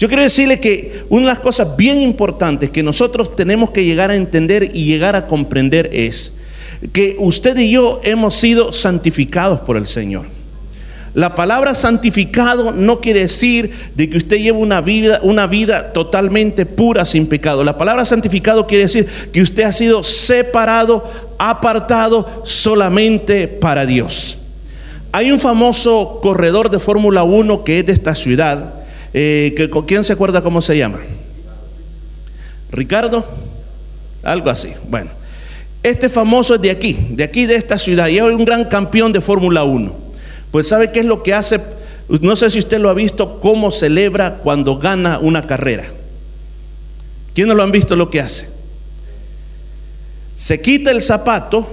Yo 0.00 0.08
quiero 0.08 0.24
decirle 0.24 0.58
que 0.58 1.04
una 1.10 1.28
de 1.28 1.32
las 1.34 1.40
cosas 1.40 1.76
bien 1.76 2.00
importantes 2.00 2.70
que 2.70 2.82
nosotros 2.82 3.36
tenemos 3.36 3.70
que 3.70 3.84
llegar 3.84 4.10
a 4.10 4.16
entender 4.16 4.72
y 4.74 4.84
llegar 4.84 5.14
a 5.14 5.28
comprender 5.28 5.90
es 5.92 6.38
que 6.92 7.16
usted 7.18 7.56
y 7.58 7.70
yo 7.70 8.00
hemos 8.04 8.34
sido 8.34 8.72
santificados 8.72 9.60
por 9.60 9.76
el 9.76 9.86
Señor. 9.86 10.26
La 11.16 11.34
palabra 11.34 11.74
santificado 11.74 12.72
no 12.72 13.00
quiere 13.00 13.20
decir 13.20 13.70
de 13.94 14.10
que 14.10 14.18
usted 14.18 14.36
lleve 14.36 14.58
una 14.58 14.82
vida, 14.82 15.18
una 15.22 15.46
vida 15.46 15.94
totalmente 15.94 16.66
pura 16.66 17.06
sin 17.06 17.26
pecado. 17.26 17.64
La 17.64 17.78
palabra 17.78 18.04
santificado 18.04 18.66
quiere 18.66 18.84
decir 18.84 19.06
que 19.32 19.40
usted 19.40 19.62
ha 19.62 19.72
sido 19.72 20.04
separado, 20.04 21.10
apartado 21.38 22.42
solamente 22.44 23.48
para 23.48 23.86
Dios. 23.86 24.38
Hay 25.10 25.32
un 25.32 25.40
famoso 25.40 26.18
corredor 26.20 26.68
de 26.68 26.78
Fórmula 26.78 27.22
1 27.22 27.64
que 27.64 27.78
es 27.78 27.86
de 27.86 27.92
esta 27.94 28.14
ciudad. 28.14 28.74
Eh, 29.14 29.54
¿Quién 29.86 30.04
se 30.04 30.12
acuerda 30.12 30.42
cómo 30.42 30.60
se 30.60 30.76
llama? 30.76 30.98
Ricardo. 32.70 33.24
Algo 34.22 34.50
así. 34.50 34.74
Bueno. 34.86 35.08
Este 35.86 36.08
famoso 36.08 36.56
es 36.56 36.60
de 36.60 36.72
aquí, 36.72 36.98
de 37.10 37.22
aquí 37.22 37.46
de 37.46 37.54
esta 37.54 37.78
ciudad, 37.78 38.08
y 38.08 38.18
es 38.18 38.24
un 38.24 38.44
gran 38.44 38.64
campeón 38.64 39.12
de 39.12 39.20
Fórmula 39.20 39.62
1. 39.62 39.94
Pues 40.50 40.66
¿sabe 40.66 40.90
qué 40.90 40.98
es 40.98 41.06
lo 41.06 41.22
que 41.22 41.32
hace? 41.32 41.60
No 42.08 42.34
sé 42.34 42.50
si 42.50 42.58
usted 42.58 42.80
lo 42.80 42.90
ha 42.90 42.92
visto, 42.92 43.38
cómo 43.38 43.70
celebra 43.70 44.38
cuando 44.38 44.78
gana 44.78 45.20
una 45.20 45.46
carrera. 45.46 45.84
¿Quiénes 47.34 47.54
lo 47.54 47.62
han 47.62 47.70
visto 47.70 47.94
lo 47.94 48.10
que 48.10 48.20
hace? 48.20 48.48
Se 50.34 50.60
quita 50.60 50.90
el 50.90 51.02
zapato, 51.02 51.64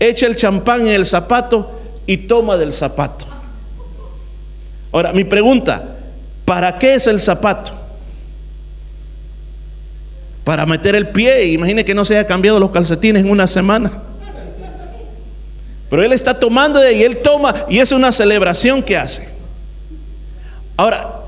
echa 0.00 0.26
el 0.26 0.34
champán 0.34 0.80
en 0.86 0.94
el 0.94 1.04
zapato 1.04 1.82
y 2.06 2.16
toma 2.16 2.56
del 2.56 2.72
zapato. 2.72 3.26
Ahora, 4.90 5.12
mi 5.12 5.24
pregunta, 5.24 5.98
¿para 6.46 6.78
qué 6.78 6.94
es 6.94 7.06
el 7.06 7.20
zapato? 7.20 7.72
Para 10.44 10.66
meter 10.66 10.94
el 10.94 11.08
pie. 11.08 11.46
Imagine 11.52 11.84
que 11.84 11.94
no 11.94 12.04
se 12.04 12.16
haya 12.16 12.26
cambiado 12.26 12.58
los 12.58 12.70
calcetines 12.70 13.24
en 13.24 13.30
una 13.30 13.46
semana. 13.46 13.92
Pero 15.90 16.02
él 16.02 16.12
está 16.12 16.38
tomando 16.38 16.80
de 16.80 16.88
ahí, 16.88 17.02
él 17.02 17.18
toma 17.18 17.66
y 17.68 17.78
es 17.78 17.92
una 17.92 18.12
celebración 18.12 18.82
que 18.82 18.96
hace. 18.96 19.28
Ahora, 20.76 21.20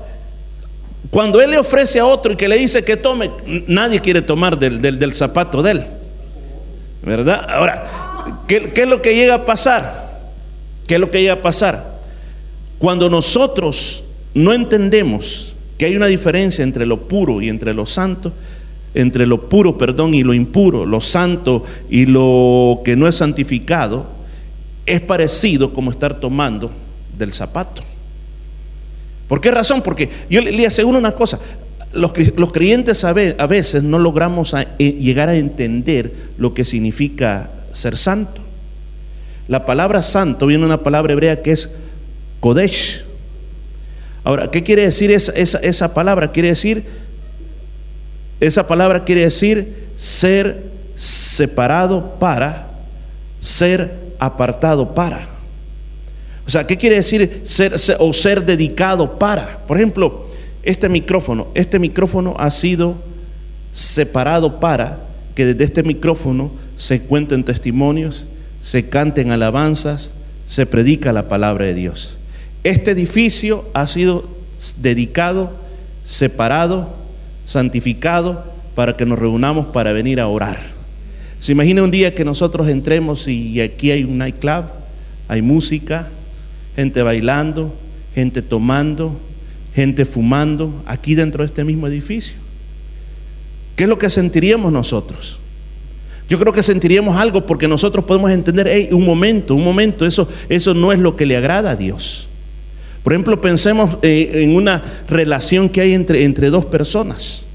cuando 1.11 1.39
él 1.39 1.51
le 1.51 1.59
ofrece 1.59 1.99
a 1.99 2.05
otro 2.05 2.33
y 2.33 2.35
que 2.35 2.47
le 2.47 2.57
dice 2.57 2.83
que 2.83 2.97
tome, 2.97 3.29
nadie 3.67 3.99
quiere 3.99 4.23
tomar 4.23 4.57
del, 4.57 5.13
zapato 5.13 5.61
de 5.61 5.71
él. 5.71 5.85
¿Verdad? 7.03 7.45
Ahora, 7.47 7.85
¿qué, 8.47 8.71
¿qué 8.73 8.81
es 8.81 8.87
lo 8.87 9.03
que 9.03 9.13
llega 9.13 9.35
a 9.35 9.45
pasar? 9.45 10.05
¿Qué 10.87 10.95
es 10.95 10.99
lo 10.99 11.11
que 11.11 11.21
llega 11.21 11.33
a 11.33 11.41
pasar? 11.43 11.99
Cuando 12.79 13.07
nosotros 13.07 14.03
no 14.33 14.51
entendemos 14.51 15.55
que 15.77 15.85
hay 15.85 15.95
una 15.95 16.07
diferencia 16.07 16.63
entre 16.63 16.87
lo 16.87 17.07
puro 17.07 17.41
y 17.41 17.49
entre 17.49 17.73
lo 17.73 17.85
santo, 17.85 18.33
entre 18.95 19.27
lo 19.27 19.49
puro, 19.49 19.77
perdón, 19.77 20.13
y 20.13 20.23
lo 20.23 20.33
impuro, 20.33 20.85
lo 20.85 21.01
santo 21.01 21.63
y 21.89 22.05
lo 22.07 22.81
que 22.83 22.95
no 22.95 23.07
es 23.07 23.15
santificado, 23.15 24.07
es 24.85 25.01
parecido 25.01 25.73
como 25.73 25.91
estar 25.91 26.19
tomando 26.19 26.71
del 27.17 27.33
zapato. 27.33 27.83
¿Por 29.27 29.41
qué 29.41 29.51
razón? 29.51 29.81
Porque 29.81 30.09
yo 30.29 30.41
le, 30.41 30.65
aseguro 30.65 30.97
una 30.97 31.11
cosa, 31.11 31.39
los, 31.93 32.13
creyentes 32.51 33.03
a 33.03 33.13
veces 33.13 33.83
no 33.83 33.99
logramos 33.99 34.53
eh, 34.53 34.91
llegar 34.93 35.29
a 35.29 35.35
entender 35.35 36.13
lo 36.37 36.53
que 36.53 36.63
significa 36.63 37.51
ser 37.71 37.97
santo. 37.97 38.41
La 39.47 39.65
palabra 39.65 40.01
santo 40.01 40.47
viene 40.47 40.61
de 40.61 40.67
una 40.67 40.83
palabra 40.83 41.13
hebrea 41.13 41.41
que 41.41 41.51
es 41.51 41.75
Kodesh. 42.39 43.05
Ahora, 44.23 44.49
¿qué 44.49 44.63
quiere 44.63 44.83
decir 44.83 45.11
esa, 45.11 45.31
esa 45.33 45.93
palabra? 45.93 46.31
Quiere 46.31 46.49
decir, 46.49 46.85
esa 48.39 48.67
palabra 48.67 49.03
quiere 49.03 49.21
decir 49.21 49.87
ser 49.95 50.63
separado 50.95 52.15
para, 52.19 52.67
ser 53.39 53.93
apartado 54.19 54.93
para. 54.93 55.27
O 56.47 56.49
sea, 56.49 56.67
¿qué 56.67 56.77
quiere 56.77 56.97
decir 56.97 57.41
ser, 57.43 57.75
o 57.99 58.13
ser 58.13 58.45
dedicado 58.45 59.17
para? 59.17 59.59
Por 59.67 59.77
ejemplo, 59.77 60.27
este 60.63 60.89
micrófono, 60.89 61.47
este 61.53 61.79
micrófono 61.79 62.35
ha 62.37 62.51
sido 62.51 62.95
separado 63.71 64.59
para 64.59 64.99
que 65.33 65.45
desde 65.45 65.63
este 65.65 65.83
micrófono 65.83 66.51
se 66.75 67.01
cuenten 67.01 67.43
testimonios, 67.43 68.25
se 68.61 68.87
canten 68.89 69.31
alabanzas, 69.31 70.11
se 70.45 70.65
predica 70.65 71.11
la 71.13 71.27
palabra 71.27 71.65
de 71.65 71.73
Dios. 71.73 72.17
Este 72.63 72.91
edificio 72.91 73.65
ha 73.73 73.85
sido 73.87 74.27
dedicado, 74.77 75.51
separado, 76.03 77.04
santificado 77.45 78.43
para 78.75 78.97
que 78.97 79.05
nos 79.05 79.17
reunamos 79.17 79.67
para 79.67 79.93
venir 79.93 80.19
a 80.19 80.27
orar. 80.27 80.59
Se 81.39 81.51
imagina 81.51 81.83
un 81.83 81.91
día 81.91 82.13
que 82.13 82.25
nosotros 82.25 82.67
entremos 82.67 83.27
y 83.27 83.61
aquí 83.61 83.91
hay 83.91 84.03
un 84.03 84.17
nightclub, 84.17 84.65
hay 85.27 85.41
música, 85.41 86.09
gente 86.75 87.01
bailando, 87.01 87.73
gente 88.13 88.41
tomando, 88.41 89.19
gente 89.73 90.05
fumando, 90.05 90.83
aquí 90.85 91.15
dentro 91.15 91.43
de 91.43 91.47
este 91.47 91.63
mismo 91.63 91.87
edificio. 91.87 92.37
¿Qué 93.75 93.83
es 93.83 93.89
lo 93.89 93.97
que 93.97 94.09
sentiríamos 94.09 94.71
nosotros? 94.71 95.39
Yo 96.27 96.39
creo 96.39 96.53
que 96.53 96.63
sentiríamos 96.63 97.17
algo 97.17 97.45
porque 97.45 97.67
nosotros 97.67 98.05
podemos 98.05 98.31
entender, 98.31 98.67
hey, 98.69 98.89
un 98.91 99.05
momento, 99.05 99.53
un 99.53 99.63
momento, 99.63 100.05
eso, 100.05 100.27
eso 100.49 100.73
no 100.73 100.91
es 100.91 100.99
lo 100.99 101.15
que 101.15 101.25
le 101.25 101.37
agrada 101.37 101.71
a 101.71 101.75
Dios. 101.75 102.29
Por 103.05 103.13
ejemplo, 103.13 103.39
pensemos 103.39 103.99
eh, 104.01 104.31
en 104.33 104.55
una 104.55 104.81
relación 105.07 105.69
que 105.69 105.79
hay 105.79 105.93
entre, 105.93 106.23
entre 106.23 106.49
dos 106.49 106.65
personas. 106.65 107.45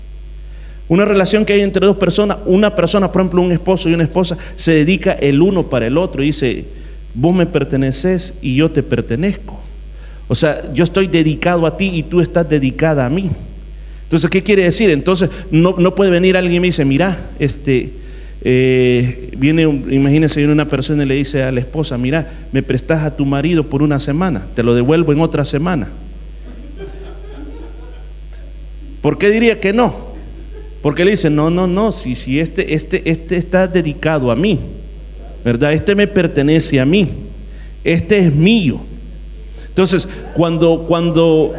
Una 0.87 1.05
relación 1.05 1.45
que 1.45 1.55
hay 1.55 1.63
entre 1.63 1.85
dos 1.85 1.97
personas, 1.97 2.39
una 2.47 2.77
persona, 2.77 3.11
por 3.11 3.21
ejemplo, 3.21 3.43
un 3.43 3.51
esposo 3.51 3.89
y 3.89 3.95
una 3.95 4.05
esposa, 4.05 4.39
se 4.55 4.75
dedica 4.75 5.11
el 5.11 5.43
uno 5.43 5.69
para 5.69 5.89
el 5.89 5.99
otro 5.99 6.23
y 6.23 6.27
dice, 6.27 6.67
vos 7.15 7.35
me 7.35 7.47
perteneces 7.47 8.35
y 8.41 8.55
yo 8.55 8.71
te 8.71 8.85
pertenezco. 8.85 9.59
O 10.29 10.37
sea, 10.37 10.73
yo 10.73 10.85
estoy 10.85 11.09
dedicado 11.09 11.67
a 11.67 11.77
ti 11.77 11.91
y 11.95 12.05
tú 12.05 12.21
estás 12.21 12.49
dedicada 12.49 13.05
a 13.05 13.11
mí. 13.11 13.29
Entonces, 14.05 14.31
¿qué 14.31 14.45
quiere 14.45 14.63
decir? 14.63 14.89
Entonces, 14.91 15.31
no, 15.51 15.75
no 15.77 15.97
puede 15.97 16.13
venir 16.13 16.37
alguien 16.37 16.59
y 16.59 16.61
me 16.61 16.69
dice, 16.69 16.85
mira, 16.85 17.31
este, 17.41 17.91
eh, 18.43 19.31
viene, 19.37 19.63
imagínese, 19.63 20.41
viene 20.41 20.53
una 20.53 20.69
persona 20.69 21.03
y 21.03 21.07
le 21.07 21.15
dice 21.15 21.43
a 21.43 21.53
la 21.53 21.61
esposa, 21.61 21.99
mira, 21.99 22.31
me 22.53 22.63
prestas 22.63 23.03
a 23.03 23.17
tu 23.17 23.27
marido 23.27 23.65
por 23.69 23.83
una 23.83 23.99
semana, 23.99 24.47
te 24.55 24.63
lo 24.63 24.75
devuelvo 24.75 25.13
en 25.13 25.21
otra 25.21 25.45
semana. 25.45 25.89
¿Por 29.03 29.19
qué 29.19 29.31
diría 29.31 29.61
que 29.61 29.73
no? 29.73 30.11
Porque 30.83 31.05
le 31.05 31.13
dice, 31.13 31.31
no, 31.31 31.51
no, 31.51 31.67
no, 31.67 31.93
si, 31.93 32.15
si 32.15 32.41
este, 32.41 32.75
este, 32.75 33.09
este 33.11 33.37
está 33.37 33.67
dedicado 33.67 34.31
a 34.31 34.37
mí. 34.37 34.59
¿verdad? 35.45 35.73
Este 35.73 35.95
me 35.95 36.07
pertenece 36.07 36.81
a 36.81 36.85
mí, 36.85 37.09
este 37.85 38.19
es 38.19 38.35
mío. 38.35 38.81
Entonces, 39.69 40.09
cuando, 40.35 40.85
cuando, 40.87 41.55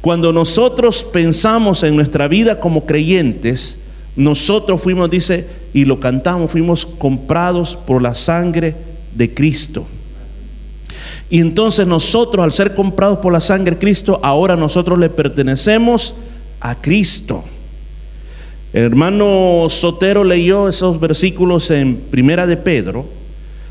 cuando 0.00 0.32
nosotros 0.32 1.02
pensamos 1.02 1.82
en 1.82 1.96
nuestra 1.96 2.28
vida 2.28 2.60
como 2.60 2.86
creyentes, 2.86 3.78
nosotros 4.16 4.82
fuimos, 4.82 5.10
dice, 5.10 5.46
y 5.72 5.84
lo 5.84 5.98
cantamos, 5.98 6.50
fuimos 6.50 6.84
comprados 6.84 7.76
por 7.76 8.02
la 8.02 8.14
sangre 8.14 8.74
de 9.14 9.32
Cristo. 9.32 9.86
Y 11.30 11.40
entonces 11.40 11.86
nosotros, 11.86 12.44
al 12.44 12.52
ser 12.52 12.74
comprados 12.74 13.18
por 13.18 13.32
la 13.32 13.40
sangre 13.40 13.74
de 13.74 13.80
Cristo, 13.80 14.20
ahora 14.22 14.54
nosotros 14.54 14.98
le 14.98 15.08
pertenecemos 15.08 16.14
a 16.60 16.74
Cristo. 16.80 17.42
El 18.72 18.84
hermano 18.84 19.66
Sotero 19.68 20.24
leyó 20.24 20.68
esos 20.68 21.00
versículos 21.00 21.70
en 21.70 21.96
Primera 21.96 22.46
de 22.46 22.56
Pedro, 22.56 23.06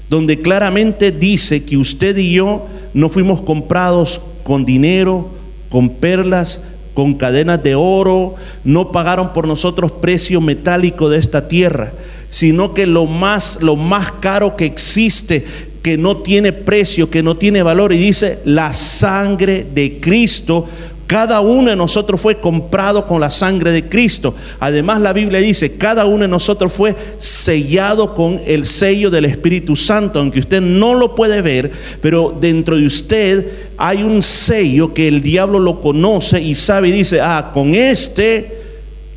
donde 0.10 0.42
claramente 0.42 1.12
dice 1.12 1.64
que 1.64 1.78
usted 1.78 2.18
y 2.18 2.34
yo 2.34 2.68
no 2.94 3.10
fuimos 3.10 3.42
comprados 3.42 4.22
con 4.44 4.66
dinero, 4.66 5.30
con 5.70 5.90
perlas, 5.90 6.62
con 6.94 7.14
cadenas 7.14 7.64
de 7.64 7.76
oro, 7.76 8.36
no 8.64 8.92
pagaron 8.92 9.34
por 9.34 9.48
nosotros 9.48 9.92
precio 9.92 10.42
metálico 10.42 11.10
de 11.10 11.18
esta 11.20 11.48
tierra, 11.48 11.94
sino 12.30 12.74
que 12.74 12.86
lo 12.86 13.06
más 13.06 13.60
lo 13.62 13.76
más 13.76 14.12
caro 14.14 14.56
que 14.56 14.66
existe, 14.66 15.46
que 15.82 15.98
no 15.98 16.18
tiene 16.18 16.54
precio, 16.54 17.10
que 17.10 17.24
no 17.24 17.38
tiene 17.38 17.64
valor. 17.64 17.94
Y 17.94 17.98
dice 17.98 18.40
la 18.46 18.74
sangre 18.74 19.66
de 19.74 20.00
Cristo 20.00 20.68
cada 21.12 21.42
uno 21.42 21.70
de 21.70 21.76
nosotros 21.76 22.22
fue 22.22 22.40
comprado 22.40 23.06
con 23.06 23.20
la 23.20 23.30
sangre 23.30 23.72
de 23.72 23.90
Cristo. 23.90 24.34
Además 24.62 25.02
la 25.02 25.12
Biblia 25.12 25.42
dice, 25.42 25.76
cada 25.76 26.06
uno 26.06 26.20
de 26.20 26.30
nosotros 26.30 26.72
fue 26.72 26.96
sellado 27.18 28.16
con 28.16 28.40
el 28.46 28.66
sello 28.66 29.10
del 29.10 29.26
Espíritu 29.26 29.76
Santo, 29.76 30.20
aunque 30.20 30.40
usted 30.40 30.62
no 30.62 30.94
lo 30.94 31.14
puede 31.14 31.42
ver, 31.42 31.70
pero 32.00 32.34
dentro 32.40 32.78
de 32.78 32.86
usted 32.86 33.46
hay 33.76 34.04
un 34.04 34.24
sello 34.24 34.94
que 34.94 35.10
el 35.10 35.22
diablo 35.22 35.60
lo 35.60 35.82
conoce 35.82 36.42
y 36.42 36.56
sabe 36.56 36.88
y 36.88 36.94
dice, 36.94 37.20
ah, 37.20 37.52
con 37.54 37.76
este 37.76 38.62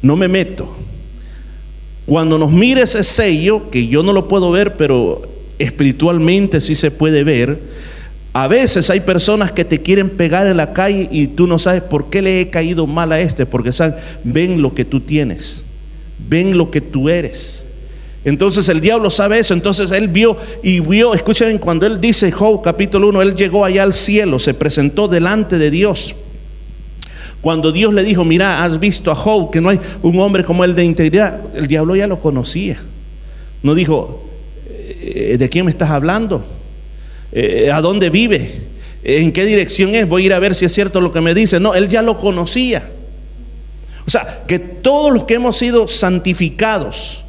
no 0.02 0.16
me 0.16 0.26
meto. 0.26 0.68
Cuando 2.06 2.38
nos 2.38 2.50
mire 2.50 2.82
ese 2.82 3.04
sello, 3.04 3.70
que 3.70 3.86
yo 3.86 4.02
no 4.02 4.12
lo 4.12 4.26
puedo 4.26 4.50
ver, 4.50 4.76
pero 4.76 5.22
espiritualmente 5.60 6.60
sí 6.60 6.74
se 6.74 6.90
puede 6.90 7.22
ver, 7.22 7.60
a 8.36 8.48
veces 8.48 8.90
hay 8.90 8.98
personas 8.98 9.52
que 9.52 9.64
te 9.64 9.80
quieren 9.80 10.10
pegar 10.10 10.48
en 10.48 10.56
la 10.56 10.72
calle 10.72 11.08
y 11.12 11.28
tú 11.28 11.46
no 11.46 11.56
sabes 11.56 11.82
por 11.82 12.10
qué 12.10 12.20
le 12.20 12.40
he 12.40 12.50
caído 12.50 12.84
mal 12.88 13.12
a 13.12 13.20
este, 13.20 13.46
porque 13.46 13.70
saben, 13.70 13.94
ven 14.24 14.60
lo 14.60 14.74
que 14.74 14.84
tú 14.84 14.98
tienes, 14.98 15.64
ven 16.18 16.58
lo 16.58 16.68
que 16.68 16.80
tú 16.80 17.08
eres. 17.08 17.64
Entonces 18.24 18.68
el 18.68 18.80
diablo 18.80 19.08
sabe 19.08 19.38
eso, 19.38 19.54
entonces 19.54 19.92
él 19.92 20.08
vio 20.08 20.36
y 20.64 20.80
vio, 20.80 21.14
escuchen, 21.14 21.58
cuando 21.58 21.86
él 21.86 22.00
dice 22.00 22.32
Job 22.32 22.60
capítulo 22.60 23.08
1, 23.10 23.22
él 23.22 23.34
llegó 23.36 23.64
allá 23.64 23.84
al 23.84 23.94
cielo, 23.94 24.40
se 24.40 24.52
presentó 24.52 25.06
delante 25.06 25.56
de 25.56 25.70
Dios. 25.70 26.16
Cuando 27.40 27.70
Dios 27.70 27.94
le 27.94 28.02
dijo, 28.02 28.24
mira, 28.24 28.64
has 28.64 28.80
visto 28.80 29.12
a 29.12 29.14
Job, 29.14 29.52
que 29.52 29.60
no 29.60 29.68
hay 29.68 29.78
un 30.02 30.18
hombre 30.18 30.42
como 30.42 30.64
él 30.64 30.74
de 30.74 30.82
integridad, 30.82 31.38
el 31.54 31.68
diablo 31.68 31.94
ya 31.94 32.08
lo 32.08 32.18
conocía. 32.18 32.82
No 33.62 33.76
dijo, 33.76 34.24
eh, 34.68 35.36
¿de 35.38 35.48
quién 35.48 35.66
me 35.66 35.70
estás 35.70 35.90
hablando? 35.90 36.44
Eh, 37.36 37.72
a 37.72 37.80
dónde 37.80 38.10
vive, 38.10 38.48
en 39.02 39.32
qué 39.32 39.44
dirección 39.44 39.96
es, 39.96 40.08
voy 40.08 40.22
a 40.22 40.26
ir 40.26 40.32
a 40.34 40.38
ver 40.38 40.54
si 40.54 40.64
es 40.64 40.72
cierto 40.72 41.00
lo 41.00 41.10
que 41.10 41.20
me 41.20 41.34
dice. 41.34 41.58
No, 41.58 41.74
él 41.74 41.88
ya 41.88 42.00
lo 42.00 42.16
conocía. 42.16 42.88
O 44.06 44.10
sea, 44.10 44.44
que 44.46 44.60
todos 44.60 45.12
los 45.12 45.24
que 45.24 45.34
hemos 45.34 45.56
sido 45.56 45.88
santificados, 45.88 47.24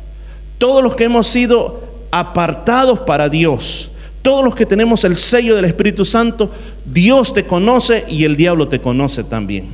todos 0.60 0.84
los 0.84 0.96
que 0.96 1.06
hemos 1.06 1.28
sido 1.28 1.84
apartados 2.12 3.00
para 3.00 3.30
Dios, 3.30 3.92
todos 4.22 4.46
los 4.46 4.56
que 4.56 4.68
tenemos 4.68 5.04
el 5.06 5.16
sello 5.16 5.56
del 5.56 5.66
Espíritu 5.66 6.06
Santo, 6.06 6.52
Dios 6.86 7.34
te 7.34 7.46
conoce 7.46 8.06
y 8.08 8.26
el 8.26 8.36
diablo 8.36 8.68
te 8.68 8.80
conoce 8.80 9.24
también. 9.24 9.70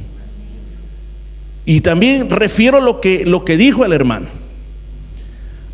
Y 1.66 1.82
también 1.82 2.30
refiero 2.30 2.80
lo 2.80 3.02
que, 3.02 3.26
lo 3.26 3.44
que 3.44 3.58
dijo 3.58 3.84
el 3.84 3.92
hermano 3.92 4.41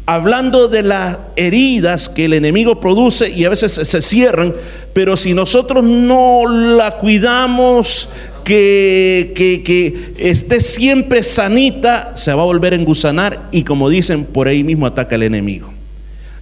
hablando 0.08 0.70
de 0.70 0.84
las 0.84 1.20
heridas 1.36 2.08
que 2.08 2.26
el 2.26 2.34
enemigo 2.34 2.80
produce 2.80 3.30
y 3.30 3.44
a 3.44 3.50
veces 3.50 3.74
se 3.74 4.02
cierran, 4.02 4.56
pero 4.94 5.18
si 5.18 5.34
nosotros 5.34 5.84
no 5.84 6.44
la 6.48 6.98
cuidamos, 6.98 8.10
que, 8.46 9.34
que, 9.36 10.14
esté 10.18 10.62
siempre 10.62 11.22
sanita, 11.22 12.16
se 12.16 12.34
va 12.34 12.44
a 12.44 12.46
volver 12.46 12.72
a 12.72 12.78
engusanar 12.78 13.50
y 13.52 13.64
como 13.64 13.90
dicen, 13.90 14.24
por 14.24 14.48
ahí 14.48 14.64
mismo 14.64 14.86
ataca 14.86 15.16
el 15.16 15.24
enemigo. 15.24 15.74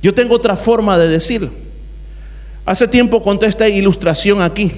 Yo 0.03 0.13
tengo 0.13 0.35
otra 0.35 0.55
forma 0.55 0.99
de 0.99 1.07
decirlo. 1.07 1.49
Hace 2.63 2.87
tiempo 2.87 3.23
conté 3.23 3.47
esta 3.47 3.67
ilustración 3.67 4.43
aquí. 4.43 4.71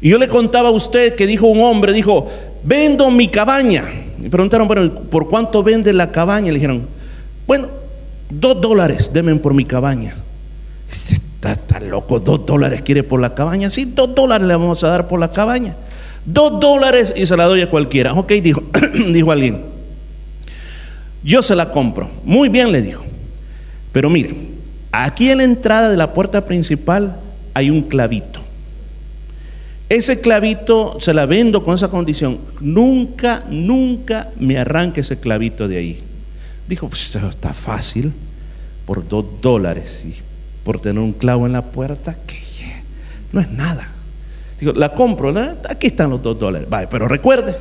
Y 0.00 0.10
yo 0.10 0.18
le 0.18 0.28
contaba 0.28 0.68
a 0.68 0.72
usted 0.72 1.16
que 1.16 1.26
dijo 1.26 1.48
un 1.48 1.60
hombre, 1.64 1.92
dijo, 1.92 2.30
vendo 2.62 3.10
mi 3.10 3.26
cabaña. 3.26 3.84
Me 4.18 4.30
preguntaron, 4.30 4.68
bueno, 4.68 4.94
¿por 4.94 5.28
cuánto 5.28 5.64
vende 5.64 5.92
la 5.92 6.12
cabaña? 6.12 6.48
Le 6.48 6.54
dijeron, 6.54 6.86
bueno, 7.46 7.68
dos 8.30 8.60
dólares 8.60 9.10
denme 9.12 9.34
por 9.36 9.54
mi 9.54 9.64
cabaña. 9.64 10.14
Está, 11.50 11.78
loco, 11.80 12.20
dos 12.20 12.46
dólares 12.46 12.82
quiere 12.82 13.02
por 13.02 13.20
la 13.20 13.34
cabaña. 13.34 13.68
Sí, 13.68 13.84
dos 13.84 14.14
dólares 14.14 14.46
le 14.46 14.54
vamos 14.54 14.82
a 14.82 14.88
dar 14.88 15.08
por 15.08 15.20
la 15.20 15.30
cabaña. 15.30 15.76
Dos 16.24 16.58
dólares 16.58 17.12
y 17.14 17.26
se 17.26 17.36
la 17.36 17.44
doy 17.44 17.60
a 17.60 17.68
cualquiera. 17.68 18.14
Ok, 18.14 18.32
dijo, 18.32 18.62
dijo 19.12 19.30
alguien. 19.30 19.62
yo 21.22 21.42
se 21.42 21.54
la 21.54 21.70
compro. 21.70 22.08
Muy 22.24 22.48
bien, 22.48 22.72
le 22.72 22.80
dijo. 22.80 23.04
Pero 23.92 24.08
mire, 24.08 24.34
aquí 24.90 25.30
en 25.30 25.38
la 25.38 25.44
entrada 25.44 25.90
de 25.90 25.96
la 25.96 26.14
puerta 26.14 26.46
principal 26.46 27.16
hay 27.52 27.68
un 27.68 27.82
clavito. 27.82 28.40
Ese 29.90 30.20
clavito 30.20 30.98
se 30.98 31.12
la 31.12 31.26
vendo 31.26 31.62
con 31.62 31.74
esa 31.74 31.88
condición. 31.88 32.38
Nunca, 32.60 33.44
nunca 33.50 34.30
me 34.38 34.56
arranque 34.56 35.02
ese 35.02 35.20
clavito 35.20 35.68
de 35.68 35.76
ahí. 35.76 36.02
Dijo, 36.68 36.88
pues 36.88 37.14
está 37.14 37.52
fácil, 37.52 38.12
por 38.86 39.06
dos 39.06 39.24
dólares 39.40 40.04
y 40.06 40.14
por 40.64 40.80
tener 40.80 41.02
un 41.02 41.12
clavo 41.12 41.46
en 41.46 41.52
la 41.52 41.62
puerta, 41.62 42.16
que 42.26 42.38
no 43.32 43.40
es 43.40 43.50
nada. 43.50 43.90
Digo, 44.58 44.72
la 44.72 44.94
compro, 44.94 45.34
aquí 45.68 45.88
están 45.88 46.10
los 46.10 46.22
dos 46.22 46.38
dólares. 46.38 46.68
Vale, 46.68 46.86
pero 46.90 47.08
recuerde, 47.08 47.54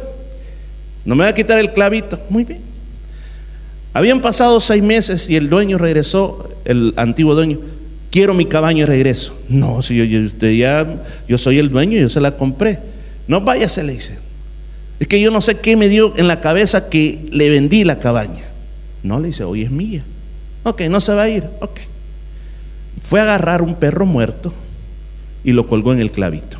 no 1.03 1.15
me 1.15 1.23
va 1.23 1.31
a 1.31 1.33
quitar 1.33 1.59
el 1.59 1.73
clavito. 1.73 2.19
Muy 2.29 2.43
bien. 2.43 2.61
Habían 3.93 4.21
pasado 4.21 4.59
seis 4.59 4.81
meses 4.81 5.29
y 5.29 5.35
el 5.35 5.49
dueño 5.49 5.77
regresó, 5.77 6.49
el 6.65 6.93
antiguo 6.95 7.35
dueño. 7.35 7.59
Quiero 8.09 8.33
mi 8.33 8.45
cabaña 8.45 8.83
y 8.83 8.85
regreso. 8.85 9.37
No, 9.49 9.81
si 9.81 10.07
yo, 10.07 10.19
usted 10.25 10.51
ya, 10.51 11.01
yo 11.27 11.37
soy 11.37 11.59
el 11.59 11.69
dueño, 11.69 11.99
yo 11.99 12.09
se 12.09 12.21
la 12.21 12.37
compré. 12.37 12.79
No 13.27 13.41
vaya, 13.41 13.67
se 13.67 13.83
le 13.83 13.93
dice. 13.93 14.19
Es 14.99 15.07
que 15.07 15.19
yo 15.19 15.31
no 15.31 15.41
sé 15.41 15.59
qué 15.59 15.75
me 15.75 15.89
dio 15.89 16.13
en 16.15 16.27
la 16.27 16.39
cabeza 16.39 16.89
que 16.89 17.25
le 17.31 17.49
vendí 17.49 17.83
la 17.83 17.99
cabaña. 17.99 18.52
No, 19.03 19.19
le 19.19 19.27
dice, 19.27 19.43
hoy 19.43 19.63
es 19.63 19.71
mía. 19.71 20.03
Ok, 20.63 20.81
no 20.89 20.99
se 21.01 21.13
va 21.13 21.23
a 21.23 21.29
ir. 21.29 21.43
Ok. 21.59 21.81
Fue 23.01 23.19
a 23.19 23.23
agarrar 23.23 23.61
un 23.61 23.75
perro 23.75 24.05
muerto 24.05 24.53
y 25.43 25.51
lo 25.51 25.67
colgó 25.67 25.93
en 25.93 25.99
el 25.99 26.11
clavito. 26.11 26.57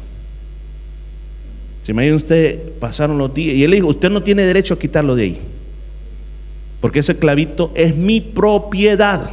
Se 1.83 1.91
imagina 1.91 2.15
usted, 2.15 2.73
pasaron 2.79 3.17
los 3.17 3.33
días 3.33 3.55
y 3.55 3.63
él 3.63 3.71
le 3.71 3.77
dijo, 3.77 3.87
usted 3.87 4.09
no 4.09 4.23
tiene 4.23 4.43
derecho 4.43 4.73
a 4.73 4.79
quitarlo 4.79 5.15
de 5.15 5.23
ahí. 5.23 5.41
Porque 6.81 6.99
ese 6.99 7.17
clavito 7.17 7.71
es 7.75 7.95
mi 7.95 8.19
propiedad. 8.19 9.31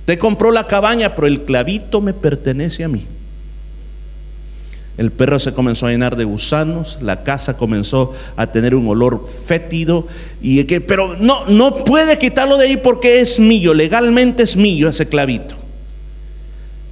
Usted 0.00 0.18
compró 0.18 0.52
la 0.52 0.66
cabaña, 0.66 1.14
pero 1.14 1.26
el 1.26 1.42
clavito 1.44 2.02
me 2.02 2.12
pertenece 2.12 2.84
a 2.84 2.88
mí. 2.88 3.06
El 4.96 5.10
perro 5.10 5.38
se 5.40 5.52
comenzó 5.52 5.86
a 5.86 5.90
llenar 5.90 6.16
de 6.16 6.24
gusanos, 6.24 6.98
la 7.02 7.24
casa 7.24 7.56
comenzó 7.56 8.12
a 8.36 8.46
tener 8.46 8.76
un 8.76 8.86
olor 8.86 9.28
fétido, 9.28 10.06
y 10.40 10.62
que, 10.64 10.80
pero 10.80 11.16
no, 11.16 11.46
no 11.46 11.82
puede 11.82 12.16
quitarlo 12.18 12.56
de 12.56 12.66
ahí 12.66 12.76
porque 12.76 13.20
es 13.20 13.40
mío, 13.40 13.74
legalmente 13.74 14.44
es 14.44 14.56
mío 14.56 14.88
ese 14.88 15.08
clavito. 15.08 15.56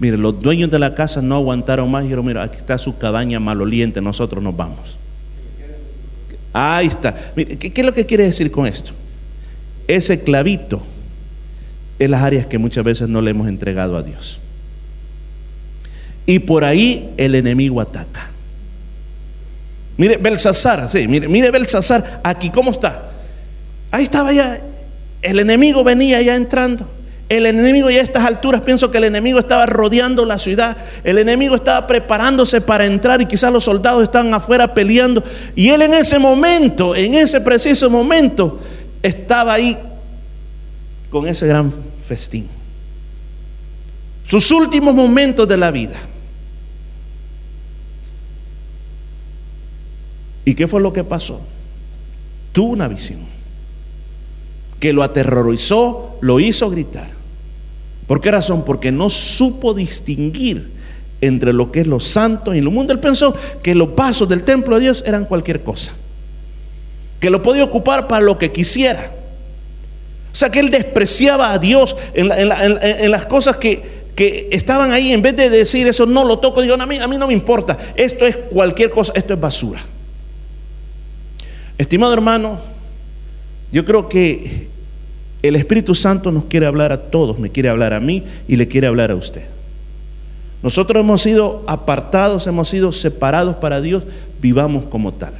Mire, 0.01 0.17
los 0.17 0.41
dueños 0.41 0.69
de 0.69 0.81
la 0.81 0.97
casa 0.97 1.23
no 1.23 1.37
aguantaron 1.37 1.89
más 1.89 2.03
y 2.03 2.07
dijeron, 2.07 2.27
mira, 2.27 2.43
aquí 2.43 2.57
está 2.57 2.77
su 2.77 2.99
cabaña 2.99 3.39
maloliente, 3.39 4.01
nosotros 4.01 4.43
nos 4.43 4.57
vamos. 4.57 4.99
Ahí 6.53 6.89
está. 6.89 7.15
Mire, 7.37 7.57
¿qué, 7.57 7.73
es 7.73 7.87
lo 7.87 7.93
que 7.93 8.05
quiere 8.05 8.25
decir 8.25 8.51
con 8.51 8.67
esto? 8.67 8.93
Ese 9.87 10.25
clavito 10.25 10.83
es 12.01 12.11
las 12.11 12.23
áreas 12.23 12.47
que 12.47 12.59
muchas 12.59 12.85
veces 12.85 13.09
no 13.09 13.21
le 13.21 13.31
hemos 13.31 13.47
entregado 13.47 13.97
a 13.97 14.03
Dios. 14.03 14.41
Y 16.27 16.39
por 16.41 16.65
ahí 16.65 17.11
el 17.17 17.35
enemigo 17.35 17.81
ataca. 17.81 18.31
Mire, 19.97 20.17
Belsasar, 20.17 20.89
sí, 20.89 21.07
mire, 21.07 21.29
mire 21.29 21.51
Belsasar, 21.51 22.21
aquí 22.25 22.51
cómo 22.51 22.71
está. 22.71 23.11
Ahí 23.91 24.05
estaba 24.05 24.33
ya, 24.33 24.59
el 25.21 25.39
enemigo 25.39 25.85
venía 25.85 26.21
ya 26.23 26.35
entrando. 26.35 26.89
El 27.29 27.47
enemigo 27.47 27.89
ya 27.89 28.01
a 28.01 28.03
estas 28.03 28.27
alturas 28.27 28.61
pienso 28.61 28.91
que 28.91 28.99
el 28.99 29.05
enemigo 29.05 29.39
estaba 29.39 29.65
rodeando 29.65 30.27
la 30.27 30.39
ciudad. 30.39 30.77
El 31.03 31.17
enemigo 31.17 31.55
estaba 31.55 31.87
preparándose 31.87 32.61
para 32.61 32.85
entrar 32.85 33.23
y 33.23 33.27
quizás 33.27 33.51
los 33.51 33.65
soldados 33.65 34.03
estaban 34.03 34.35
afuera 34.35 34.75
peleando. 34.75 35.25
Y 35.55 35.71
él 35.71 35.81
en 35.81 35.95
ese 35.95 36.19
momento, 36.19 36.95
en 36.95 37.15
ese 37.15 37.41
preciso 37.41 37.89
momento, 37.89 38.61
estaba 39.03 39.55
ahí 39.55 39.79
con 41.11 41.27
ese 41.27 41.47
gran 41.47 41.73
festín. 42.07 42.49
Sus 44.33 44.51
últimos 44.51 44.95
momentos 44.95 45.47
de 45.47 45.59
la 45.59 45.71
vida. 45.71 45.97
¿Y 50.47 50.55
qué 50.55 50.67
fue 50.67 50.81
lo 50.81 50.91
que 50.91 51.05
pasó? 51.05 51.39
Tuvo 52.53 52.73
una 52.73 52.89
visión 52.89 53.21
que 54.81 54.95
lo 54.95 55.03
aterrorizó, 55.03 56.17
lo 56.23 56.41
hizo 56.41 56.71
gritar. 56.71 57.11
¿Por 58.07 58.23
qué 58.23 58.31
razón? 58.31 58.65
Porque 58.65 58.91
no 58.91 59.11
supo 59.11 59.75
distinguir 59.75 60.71
entre 61.21 61.53
lo 61.53 61.71
que 61.71 61.81
es 61.81 61.87
lo 61.87 62.01
santo 62.01 62.55
y 62.55 62.63
lo 62.63 62.71
mundo. 62.71 62.95
Él 62.95 63.01
pensó 63.01 63.37
que 63.63 63.75
los 63.75 63.91
pasos 63.91 64.31
del 64.31 64.45
templo 64.45 64.77
de 64.77 64.85
Dios 64.85 65.05
eran 65.07 65.27
cualquier 65.27 65.63
cosa, 65.63 65.93
que 67.21 67.29
lo 67.29 67.43
podía 67.43 67.65
ocupar 67.65 68.09
para 68.09 68.25
lo 68.25 68.39
que 68.39 68.51
quisiera. 68.51 69.13
O 70.33 70.35
sea 70.35 70.51
que 70.51 70.61
él 70.61 70.71
despreciaba 70.71 71.53
a 71.53 71.59
Dios 71.59 71.95
en, 72.15 73.11
las 73.11 73.27
cosas 73.27 73.59
que, 73.59 74.02
estaban 74.17 74.93
ahí, 74.93 75.13
en 75.13 75.23
vez 75.23 75.37
de 75.37 75.51
decir 75.51 75.87
eso 75.87 76.07
no 76.07 76.25
lo 76.25 76.39
toco, 76.39 76.63
digo, 76.63 76.75
a 76.75 76.87
mí, 76.87 76.99
a 76.99 77.09
mí 77.09 77.19
no 77.19 77.27
me 77.27 77.33
importa, 77.33 77.79
esto 77.97 78.27
es 78.27 78.37
cualquier 78.37 78.91
cosa, 78.91 79.13
esto 79.17 79.35
es 79.35 79.41
basura. 79.41 79.81
Estimado 81.79 82.13
hermano, 82.13 82.61
yo 83.73 83.85
creo 83.85 84.09
que 84.09 84.69
el 85.43 85.57
Espíritu 85.57 85.95
Santo 85.95 86.31
nos 86.31 86.45
quiere 86.45 86.67
hablar 86.67 86.93
a 86.93 87.11
todos, 87.11 87.39
me 87.39 87.51
quiere 87.51 87.69
hablar 87.69 87.95
a 87.95 88.01
mí 88.01 88.23
y 88.47 88.57
le 88.57 88.69
quiere 88.69 88.87
hablar 88.87 89.11
a 89.11 89.17
usted. 89.17 89.43
Nosotros 90.63 91.01
hemos 91.01 91.23
sido 91.23 91.65
apartados, 91.67 92.47
hemos 92.47 92.69
sido 92.69 92.93
separados 92.93 93.57
para 93.57 93.81
Dios, 93.81 94.05
vivamos 94.41 94.87
como 94.87 95.13
tal. 95.13 95.33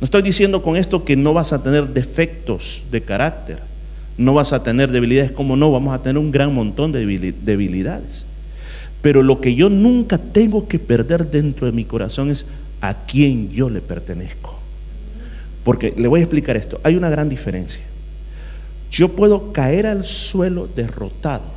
No 0.00 0.04
estoy 0.04 0.22
diciendo 0.22 0.62
con 0.62 0.76
esto 0.76 1.04
que 1.04 1.16
no 1.16 1.34
vas 1.34 1.52
a 1.52 1.62
tener 1.62 1.88
defectos 1.88 2.82
de 2.90 3.02
carácter, 3.02 3.58
no 4.16 4.34
vas 4.34 4.52
a 4.52 4.62
tener 4.62 4.90
debilidades, 4.90 5.32
como 5.32 5.56
no, 5.56 5.72
vamos 5.72 5.94
a 5.94 6.02
tener 6.02 6.18
un 6.18 6.30
gran 6.30 6.54
montón 6.54 6.92
de 6.92 7.32
debilidades. 7.44 8.26
Pero 9.02 9.22
lo 9.22 9.40
que 9.40 9.54
yo 9.54 9.68
nunca 9.68 10.18
tengo 10.18 10.68
que 10.68 10.78
perder 10.78 11.30
dentro 11.30 11.66
de 11.66 11.72
mi 11.72 11.84
corazón 11.84 12.30
es 12.30 12.46
a 12.80 13.04
quién 13.06 13.50
yo 13.50 13.68
le 13.68 13.80
pertenezco. 13.80 14.58
Porque 15.62 15.94
le 15.96 16.08
voy 16.08 16.20
a 16.20 16.24
explicar 16.24 16.56
esto, 16.56 16.80
hay 16.82 16.96
una 16.96 17.10
gran 17.10 17.28
diferencia. 17.28 17.84
Yo 18.90 19.08
puedo 19.08 19.52
caer 19.52 19.86
al 19.86 20.04
suelo 20.04 20.68
derrotado 20.74 21.52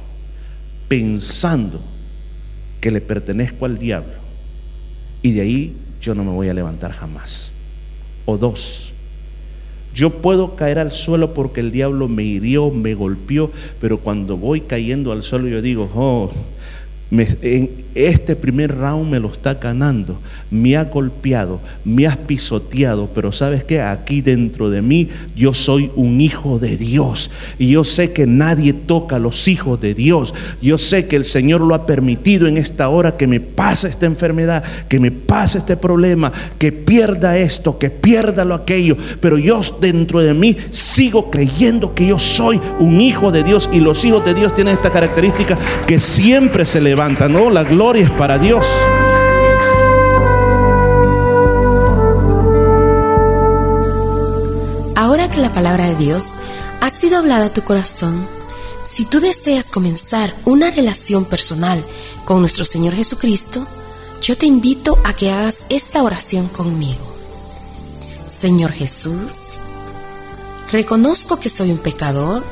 pensando 0.87 1.79
que 2.81 2.91
le 2.91 3.01
pertenezco 3.01 3.65
al 3.65 3.77
diablo 3.77 4.13
y 5.21 5.31
de 5.33 5.41
ahí 5.41 5.75
yo 6.01 6.15
no 6.15 6.23
me 6.23 6.31
voy 6.31 6.49
a 6.49 6.53
levantar 6.53 6.91
jamás. 6.91 7.51
O 8.25 8.37
dos, 8.37 8.86
yo 9.97 10.11
puedo 10.11 10.55
caer 10.55 10.77
al 10.77 10.91
suelo 10.91 11.33
porque 11.33 11.59
el 11.59 11.71
diablo 11.71 12.07
me 12.07 12.21
hirió, 12.21 12.69
me 12.69 12.93
golpeó, 12.93 13.49
pero 13.81 13.97
cuando 13.97 14.37
voy 14.37 14.61
cayendo 14.61 15.11
al 15.11 15.23
suelo 15.23 15.47
yo 15.47 15.59
digo, 15.59 15.89
oh, 15.95 16.29
en 17.09 17.87
este 17.95 18.35
primer 18.35 18.77
round 18.77 19.09
me 19.09 19.19
lo 19.19 19.29
está 19.29 19.55
ganando, 19.55 20.19
me 20.51 20.77
ha 20.77 20.83
golpeado, 20.83 21.59
me 21.83 22.05
has 22.05 22.17
pisoteado, 22.17 23.09
pero 23.13 23.31
sabes 23.31 23.63
que 23.63 23.81
aquí 23.81 24.21
dentro 24.21 24.69
de 24.69 24.81
mí 24.81 25.09
yo 25.35 25.53
soy 25.53 25.89
un 25.95 26.21
hijo 26.21 26.59
de 26.59 26.77
Dios. 26.77 27.31
Y 27.57 27.69
yo 27.69 27.83
sé 27.83 28.11
que 28.11 28.27
nadie 28.27 28.73
toca 28.73 29.15
a 29.15 29.19
los 29.19 29.47
hijos 29.47 29.79
de 29.81 29.93
Dios. 29.93 30.33
Yo 30.61 30.77
sé 30.77 31.07
que 31.07 31.15
el 31.15 31.25
Señor 31.25 31.61
lo 31.61 31.73
ha 31.73 31.85
permitido 31.85 32.47
en 32.47 32.57
esta 32.57 32.89
hora 32.89 33.17
que 33.17 33.25
me 33.25 33.39
pase 33.39 33.87
esta 33.87 34.05
enfermedad, 34.05 34.63
que 34.87 34.99
me 34.99 35.11
pase 35.11 35.57
este 35.57 35.77
problema, 35.77 36.31
que 36.59 36.71
pierda 36.71 37.37
esto, 37.37 37.79
que 37.79 37.89
pierda 37.89 38.45
lo 38.45 38.55
aquello, 38.55 38.97
pero 39.19 39.37
yo 39.37 39.61
dentro 39.81 40.19
de 40.19 40.33
mí 40.33 40.55
sigo 40.69 41.31
creyendo 41.31 41.95
que 41.95 42.07
yo 42.07 42.19
soy 42.19 42.59
un 42.79 43.01
hijo 43.01 43.31
de 43.31 43.43
Dios. 43.43 43.69
Y 43.71 43.79
los 43.79 44.03
hijos 44.05 44.23
de 44.25 44.33
Dios 44.33 44.53
tienen 44.53 44.73
esta 44.73 44.91
característica 44.91 45.57
que 45.87 45.99
siempre 45.99 46.65
se 46.65 46.81
le 46.97 47.29
¿no? 47.29 47.51
La 47.51 47.63
gloria 47.63 48.05
es 48.05 48.11
para 48.11 48.39
Dios. 48.39 48.65
Ahora 54.95 55.29
que 55.29 55.37
la 55.39 55.51
palabra 55.53 55.87
de 55.89 55.95
Dios 55.95 56.33
ha 56.81 56.89
sido 56.89 57.19
hablada 57.19 57.45
a 57.45 57.53
tu 57.53 57.61
corazón, 57.61 58.27
si 58.83 59.05
tú 59.05 59.19
deseas 59.19 59.69
comenzar 59.69 60.33
una 60.45 60.71
relación 60.71 61.25
personal 61.25 61.83
con 62.25 62.39
nuestro 62.39 62.65
Señor 62.65 62.95
Jesucristo, 62.95 63.67
yo 64.23 64.35
te 64.35 64.47
invito 64.47 64.97
a 65.05 65.13
que 65.13 65.29
hagas 65.29 65.67
esta 65.69 66.01
oración 66.01 66.47
conmigo. 66.47 67.05
Señor 68.27 68.71
Jesús, 68.71 69.33
reconozco 70.71 71.39
que 71.39 71.49
soy 71.49 71.69
un 71.69 71.77
pecador 71.77 72.43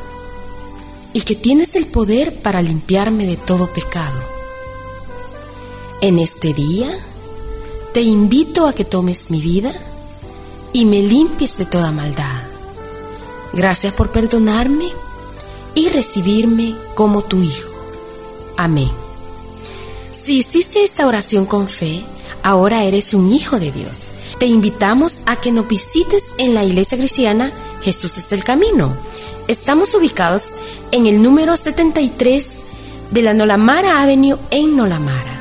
y 1.13 1.21
que 1.21 1.35
tienes 1.35 1.75
el 1.75 1.87
poder 1.87 2.41
para 2.43 2.61
limpiarme 2.61 3.25
de 3.25 3.37
todo 3.37 3.65
pecado. 3.73 4.34
En 6.01 6.19
este 6.19 6.53
día 6.53 6.87
te 7.93 8.01
invito 8.01 8.67
a 8.67 8.73
que 8.73 8.85
tomes 8.85 9.31
mi 9.31 9.41
vida 9.41 9.71
y 10.73 10.85
me 10.85 11.01
limpies 11.01 11.57
de 11.57 11.65
toda 11.65 11.91
maldad. 11.91 12.43
Gracias 13.53 13.93
por 13.93 14.11
perdonarme 14.11 14.85
y 15.73 15.89
recibirme 15.89 16.75
como 16.93 17.21
tu 17.21 17.41
hijo. 17.41 17.69
Amén. 18.57 18.91
Si 20.11 20.39
hiciste 20.39 20.83
esta 20.83 21.07
oración 21.07 21.45
con 21.45 21.67
fe, 21.67 22.03
ahora 22.43 22.83
eres 22.83 23.13
un 23.13 23.31
hijo 23.31 23.59
de 23.59 23.71
Dios. 23.71 24.11
Te 24.39 24.47
invitamos 24.47 25.21
a 25.25 25.37
que 25.37 25.51
nos 25.51 25.67
visites 25.67 26.33
en 26.37 26.53
la 26.53 26.63
iglesia 26.63 26.97
cristiana 26.97 27.53
Jesús 27.85 28.17
es 28.17 28.31
el 28.31 28.43
camino. 28.43 28.95
Estamos 29.47 29.93
ubicados 29.93 30.53
en 30.91 31.05
el 31.05 31.21
número 31.21 31.55
73 31.55 32.63
de 33.11 33.21
la 33.21 33.35
Nolamara 33.35 34.01
Avenue 34.01 34.39
en 34.49 34.75
Nolamara. 34.75 35.34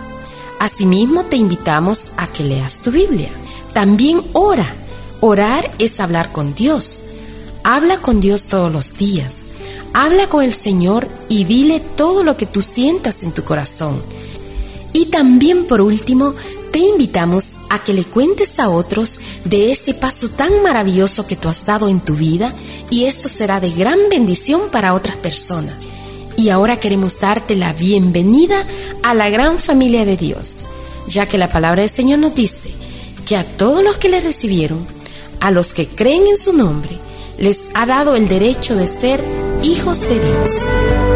Asimismo, 0.65 1.27
te 1.27 1.37
invitamos 1.37 2.09
a 2.17 2.27
que 2.27 2.43
leas 2.43 2.81
tu 2.81 2.91
Biblia. 2.91 3.29
También 3.75 4.23
ora. 4.33 4.75
Orar 5.21 5.71
es 5.79 6.01
hablar 6.01 6.33
con 6.33 6.55
Dios. 6.55 7.01
Habla 7.65 7.99
con 7.99 8.19
Dios 8.19 8.45
todos 8.45 8.73
los 8.73 8.97
días. 8.97 9.37
Habla 9.93 10.27
con 10.27 10.43
el 10.43 10.55
Señor 10.55 11.07
y 11.29 11.45
dile 11.45 11.81
todo 11.81 12.25
lo 12.25 12.39
que 12.39 12.47
tú 12.47 12.63
sientas 12.63 13.25
en 13.25 13.33
tu 13.33 13.45
corazón. 13.45 14.01
Y 14.95 15.11
también 15.11 15.67
por 15.67 15.83
último, 15.83 16.35
te 16.73 16.79
invitamos 16.79 17.57
a 17.69 17.85
que 17.85 17.93
le 17.93 18.07
cuentes 18.07 18.59
a 18.59 18.71
otros 18.71 19.19
de 19.45 19.71
ese 19.71 19.93
paso 19.93 20.31
tan 20.31 20.63
maravilloso 20.63 21.27
que 21.27 21.37
tú 21.37 21.51
has 21.51 21.67
dado 21.67 21.89
en 21.89 22.01
tu 22.01 22.15
vida 22.15 22.55
y 22.89 23.05
esto 23.05 23.29
será 23.29 23.61
de 23.61 23.69
gran 23.69 23.99
bendición 24.09 24.71
para 24.73 24.95
otras 24.95 25.17
personas. 25.17 25.75
Y 26.37 26.49
ahora 26.49 26.79
queremos 26.79 27.21
darte 27.21 27.57
la 27.57 27.73
bienvenida 27.73 28.67
a 29.03 29.15
la 29.15 29.31
gran 29.31 29.59
familia 29.59 30.05
de 30.05 30.17
Dios, 30.17 30.61
ya 31.07 31.27
que 31.27 31.39
la 31.39 31.49
palabra 31.49 31.83
del 31.83 31.91
Señor 31.91 32.19
nos 32.19 32.35
dice 32.35 32.71
que 33.25 33.37
a 33.37 33.45
todos 33.45 33.83
los 33.83 33.97
que 33.97 34.09
le 34.09 34.21
recibieron, 34.21 34.85
a 35.41 35.51
los 35.51 35.73
que 35.73 35.87
creen 35.87 36.27
en 36.27 36.37
su 36.37 36.53
nombre, 36.53 36.99
les 37.39 37.69
ha 37.75 37.87
dado 37.87 38.17
el 38.17 38.29
derecho 38.29 38.75
de 38.75 38.89
ser 38.89 39.25
hijos 39.63 40.01
de 40.03 40.21
Dios. 40.21 41.14